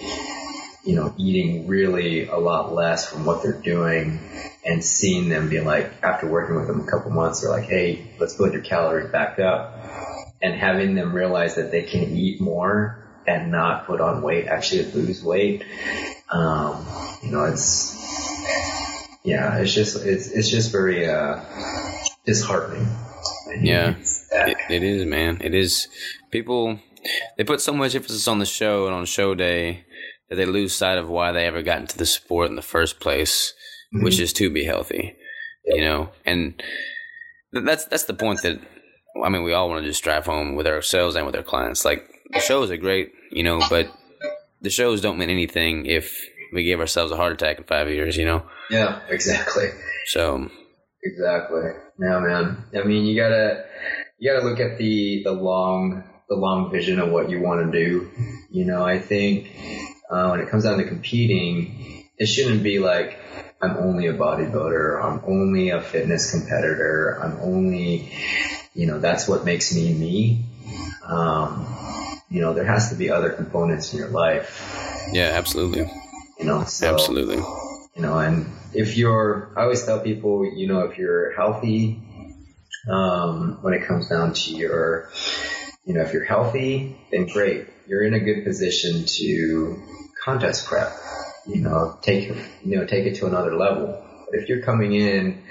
[0.86, 4.20] you know, eating really a lot less from what they're doing
[4.66, 8.12] and seeing them be like, after working with them a couple months, they're like, hey,
[8.18, 9.78] let's build your calories back up.
[10.42, 14.84] And having them realize that they can eat more and not put on weight, actually
[14.92, 15.64] lose weight.
[16.30, 16.86] Um,
[17.24, 17.96] you know, it's,
[19.24, 21.40] yeah, it's just, it's, it's just very, uh,
[22.26, 22.88] disheartening.
[23.62, 23.96] Yeah,
[24.32, 25.40] it, it is, man.
[25.42, 25.88] It is.
[26.32, 26.80] People
[27.38, 29.86] they put so much emphasis on the show and on show day
[30.30, 33.00] that they lose sight of why they ever got into the sport in the first
[33.00, 33.54] place,
[33.94, 34.04] mm-hmm.
[34.04, 35.16] which is to be healthy.
[35.66, 36.62] You know, and
[37.52, 38.60] that's that's the point that
[39.24, 41.86] I mean we all want to just drive home with ourselves and with our clients.
[41.86, 43.92] Like the shows are great, you know, but
[44.62, 46.20] the shows don't mean anything if
[46.54, 48.44] we give ourselves a heart attack in five years, you know.
[48.70, 49.70] Yeah, exactly.
[50.06, 50.50] So
[51.04, 51.72] Exactly.
[52.00, 52.66] Yeah, man.
[52.76, 53.66] I mean, you gotta
[54.18, 57.80] you gotta look at the the long the long vision of what you want to
[57.80, 58.12] do.
[58.52, 59.48] You know, I think
[60.10, 63.18] uh, when it comes down to competing, it shouldn't be like
[63.62, 65.04] I'm only a bodybuilder.
[65.04, 67.18] I'm only a fitness competitor.
[67.22, 68.12] I'm only,
[68.74, 70.46] you know, that's what makes me me.
[71.06, 71.66] Um,
[72.30, 74.62] you know, there has to be other components in your life.
[75.12, 75.92] Yeah, absolutely.
[76.38, 77.38] You know, so, absolutely.
[77.38, 82.02] You know, and if you're, I always tell people, you know, if you're healthy,
[82.88, 85.10] um, when it comes down to your,
[85.86, 87.68] you know, if you're healthy, then great.
[87.88, 89.82] You're in a good position to
[90.24, 90.92] contest prep.
[91.48, 92.30] You know, take
[92.64, 94.06] you know, take it to another level.
[94.30, 95.42] But if you're coming in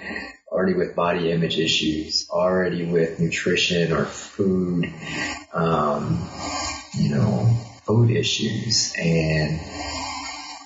[0.50, 4.92] already with body image issues, already with nutrition or food,
[5.52, 6.28] um,
[6.94, 9.60] you know, food issues and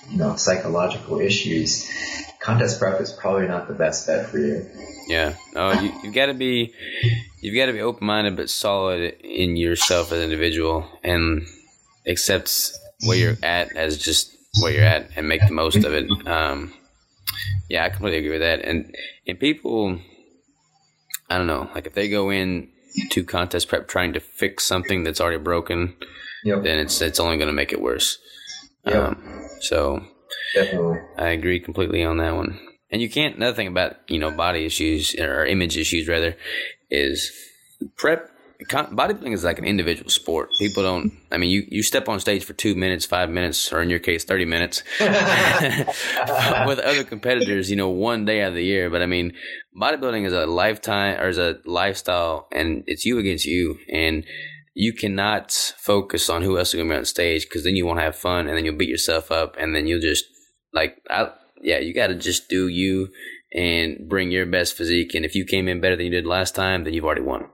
[0.09, 1.89] you know, psychological issues,
[2.39, 4.67] contest prep is probably not the best bet for you.
[5.07, 6.73] Yeah, no, you, you've got to be
[7.41, 11.45] you've got to be open minded but solid in yourself as an individual and
[12.07, 12.71] accept
[13.05, 16.09] where you're at as just where you're at and make the most of it.
[16.27, 16.73] Um,
[17.69, 18.61] yeah, I completely agree with that.
[18.61, 18.95] And
[19.27, 19.99] and people,
[21.29, 22.69] I don't know, like if they go in
[23.11, 25.95] to contest prep trying to fix something that's already broken,
[26.43, 26.63] yep.
[26.63, 28.17] then it's it's only going to make it worse.
[28.85, 28.95] Yep.
[28.95, 30.03] Um, so
[30.53, 32.59] definitely, I agree completely on that one.
[32.91, 36.37] And you can't, another thing about, you know, body issues or image issues rather
[36.91, 37.31] is
[37.97, 38.29] prep
[38.69, 40.49] bodybuilding is like an individual sport.
[40.59, 41.11] People don't.
[41.31, 43.99] I mean, you, you step on stage for two minutes, five minutes, or in your
[43.99, 47.69] case, thirty minutes with other competitors.
[47.69, 48.89] You know, one day out of the year.
[48.89, 49.33] But I mean,
[49.79, 53.77] bodybuilding is a lifetime or is a lifestyle, and it's you against you.
[53.91, 54.25] And
[54.75, 57.85] you cannot focus on who else is going to be on stage because then you
[57.85, 60.25] won't have fun, and then you'll beat yourself up, and then you'll just
[60.73, 61.31] like I
[61.63, 63.09] yeah, you got to just do you
[63.53, 65.13] and bring your best physique.
[65.13, 67.47] And if you came in better than you did last time, then you've already won.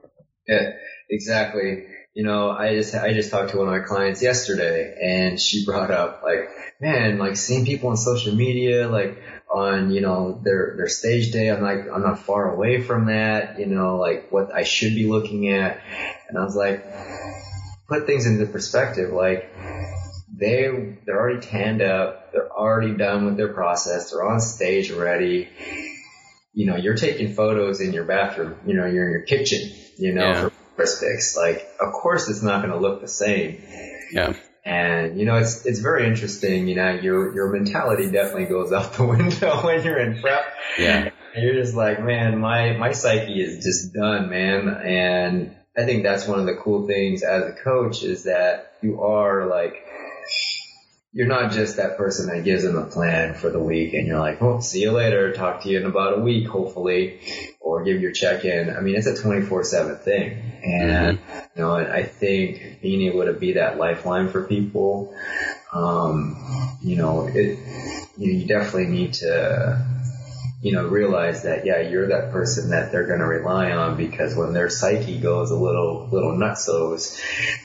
[0.50, 0.72] Yeah,
[1.10, 1.86] exactly.
[2.16, 5.64] You know, I just I just talked to one of my clients yesterday, and she
[5.64, 6.50] brought up like,
[6.82, 9.22] man, like seeing people on social media, like
[9.54, 11.50] on you know their their stage day.
[11.50, 13.60] I'm like I'm not far away from that.
[13.60, 15.82] You know, like what I should be looking at,
[16.28, 16.84] and I was like,
[17.88, 19.14] put things into perspective.
[19.14, 19.54] Like
[20.36, 25.50] they they're already tanned up, they're already done with their process, they're on stage already.
[26.54, 30.14] You know, you're taking photos in your bathroom, you know, you're in your kitchen, you
[30.14, 30.50] know, yeah.
[30.50, 31.36] for pics.
[31.36, 33.64] Like, of course it's not going to look the same.
[34.12, 34.34] Yeah.
[34.66, 36.68] And you know, it's it's very interesting.
[36.68, 40.42] You know, your your mentality definitely goes out the window when you're in prep.
[40.78, 41.10] Yeah.
[41.36, 44.68] And you're just like, man, my my psyche is just done, man.
[44.68, 49.02] And I think that's one of the cool things as a coach is that you
[49.02, 49.86] are like
[51.12, 54.20] you're not just that person that gives them a plan for the week and you're
[54.20, 57.20] like, oh, see you later, talk to you in about a week, hopefully,
[57.60, 58.70] or give your check in.
[58.70, 60.34] I mean, it's a 24 7 thing.
[60.64, 61.40] And, mm-hmm.
[61.56, 65.16] you know, I think being able to be that lifeline for people,
[65.74, 67.58] um, you know, it,
[68.18, 69.86] you, you definitely need to,
[70.62, 74.36] you know, realize that, yeah, you're that person that they're going to rely on because
[74.36, 77.18] when their psyche goes a little, little nutsos,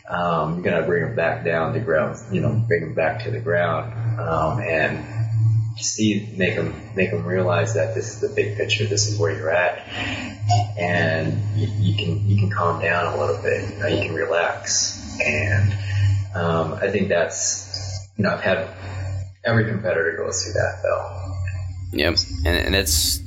[0.09, 3.25] um, you're going to bring them back down to ground, you know, bring them back
[3.25, 5.05] to the ground, um, and
[5.77, 9.37] see, make them, make them realize that this is the big picture, this is where
[9.37, 9.79] you're at,
[10.79, 14.15] and you, you can, you can calm down a little bit, you know, you can
[14.15, 15.73] relax, and,
[16.37, 18.69] um, I think that's, you know, I've had
[19.45, 21.34] every competitor goes through that though
[21.97, 22.15] Yep,
[22.45, 23.21] and, and that's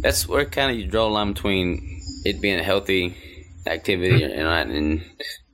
[0.00, 3.16] that's where kind of you draw a line between it being a healthy
[3.66, 5.02] activity and and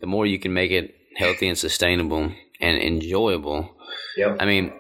[0.01, 3.75] the more you can make it healthy and sustainable and enjoyable,
[4.17, 4.37] Yep.
[4.41, 4.73] I mean,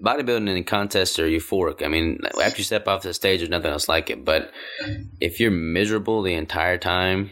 [0.00, 1.82] bodybuilding and contests are euphoric.
[1.84, 4.24] I mean, after you step off the stage, there's nothing else like it.
[4.24, 4.52] But
[5.20, 7.30] if you're miserable the entire time,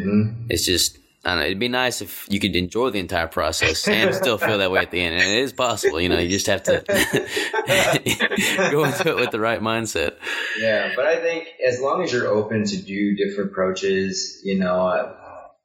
[0.00, 0.46] Mhm.
[0.48, 0.98] it's just.
[1.26, 4.58] I know, it'd be nice if you could enjoy the entire process and still feel
[4.58, 5.14] that way at the end.
[5.14, 6.84] And it is possible, you know, you just have to
[8.70, 10.16] go into it with the right mindset.
[10.58, 15.14] Yeah, but I think as long as you're open to do different approaches, you know,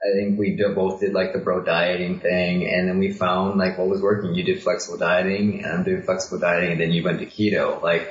[0.01, 3.77] I think we both did like the bro dieting thing, and then we found like
[3.77, 4.33] what was working.
[4.33, 7.81] You did flexible dieting, and I'm doing flexible dieting, and then you went to keto.
[7.81, 8.09] Like,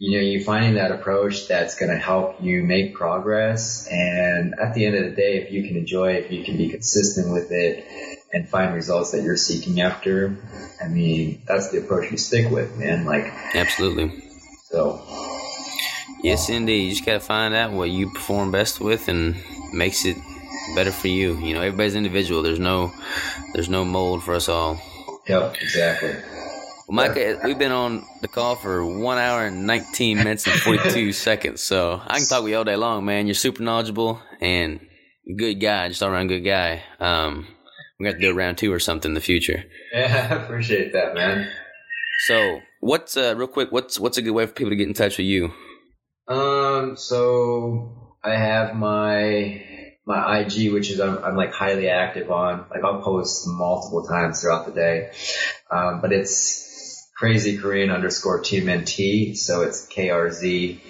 [0.00, 3.86] you know, you finding that approach that's going to help you make progress.
[3.86, 6.56] And at the end of the day, if you can enjoy it, if you can
[6.56, 7.86] be consistent with it,
[8.32, 10.36] and find results that you're seeking after,
[10.82, 13.04] I mean, that's the approach you stick with, man.
[13.04, 13.24] Like,
[13.54, 14.24] Absolutely.
[14.64, 15.04] so.
[16.22, 16.84] Yes, indeed.
[16.84, 19.36] You just got to find out what you perform best with and
[19.74, 20.16] makes it
[20.74, 21.36] better for you.
[21.38, 22.42] You know, everybody's individual.
[22.42, 22.90] There's no,
[23.52, 24.80] there's no mold for us all.
[25.28, 26.14] Yep, exactly.
[26.90, 31.12] Well, Micah, we've been on the call for one hour and 19 minutes and 42
[31.12, 31.62] seconds.
[31.62, 33.28] So I can talk with you all day long, man.
[33.28, 34.80] You're super knowledgeable and
[35.36, 36.82] good guy, just all around good guy.
[36.98, 37.46] Um,
[38.00, 39.62] we're going to to do a round two or something in the future.
[39.92, 41.48] Yeah, I appreciate that, man.
[42.26, 44.94] So what's, uh, real quick, what's, what's a good way for people to get in
[44.94, 45.52] touch with you?
[46.26, 49.64] Um, so I have my
[50.06, 52.64] my IG, which is I'm, I'm like highly active on.
[52.68, 55.12] Like I'll post multiple times throughout the day,
[55.70, 56.69] um, but it's
[57.20, 59.36] crazy Korean underscore TMNT.
[59.36, 60.80] So it's KRZ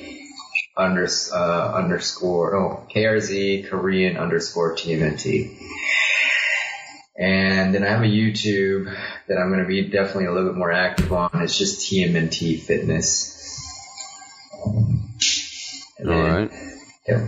[0.77, 5.59] under uh, underscore oh KRZ Korean underscore TMNT.
[7.19, 8.85] And then I have a YouTube
[9.27, 11.31] that I'm going to be definitely a little bit more active on.
[11.35, 13.37] It's just TMNT Fitness.
[15.99, 16.51] And All then- right.
[17.09, 17.27] Yeah.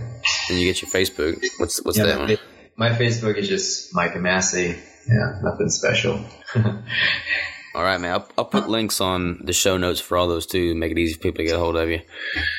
[0.49, 1.43] And you get your Facebook.
[1.57, 2.37] What's, what's Yeah, that my, one?
[2.77, 4.77] my Facebook is just Micah Massey.
[5.07, 6.23] Yeah, nothing special.
[7.75, 8.13] All right, man.
[8.13, 10.75] I'll, I'll put links on the show notes for all those too.
[10.75, 12.01] Make it easy for people to get a hold of you.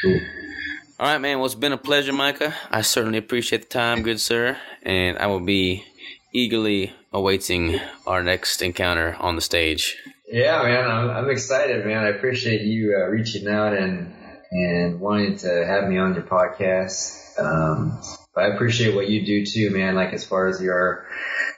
[0.03, 0.21] Cool.
[0.99, 1.39] All right, man.
[1.39, 2.55] Well, it's been a pleasure, Micah.
[2.71, 5.85] I certainly appreciate the time, good sir, and I will be
[6.33, 9.97] eagerly awaiting our next encounter on the stage.
[10.27, 12.05] Yeah, man, I'm, I'm excited, man.
[12.05, 14.15] I appreciate you uh, reaching out and
[14.51, 17.39] and wanting to have me on your podcast.
[17.39, 18.01] Um,
[18.35, 19.95] but I appreciate what you do too, man.
[19.95, 21.07] Like as far as your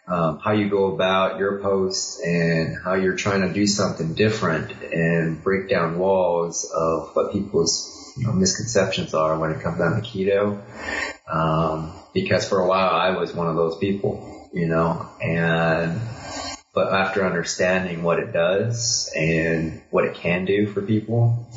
[0.09, 4.71] um, how you go about your posts and how you're trying to do something different
[4.83, 10.01] and break down walls of what people's you know, misconceptions are when it comes down
[10.01, 10.61] to keto.
[11.29, 16.01] Um, because for a while I was one of those people, you know, and
[16.73, 21.49] but after understanding what it does and what it can do for people,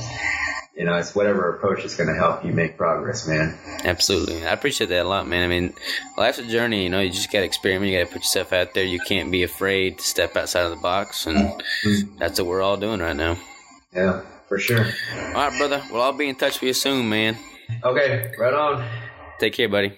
[0.79, 3.53] you know, it's whatever approach is going to help you make progress, man.
[3.83, 4.47] Absolutely.
[4.47, 5.43] I appreciate that a lot, man.
[5.43, 5.73] I mean,
[6.17, 7.91] life's a journey, you know, you just got to experiment.
[7.91, 8.85] You got to put yourself out there.
[8.85, 12.17] You can't be afraid to step outside of the box, and mm-hmm.
[12.17, 13.37] that's what we're all doing right now.
[13.93, 14.85] Yeah, for sure.
[14.85, 15.83] All right, brother.
[15.91, 17.37] Well, I'll be in touch with you soon, man.
[17.83, 18.87] Okay, right on.
[19.37, 19.97] Take care, buddy.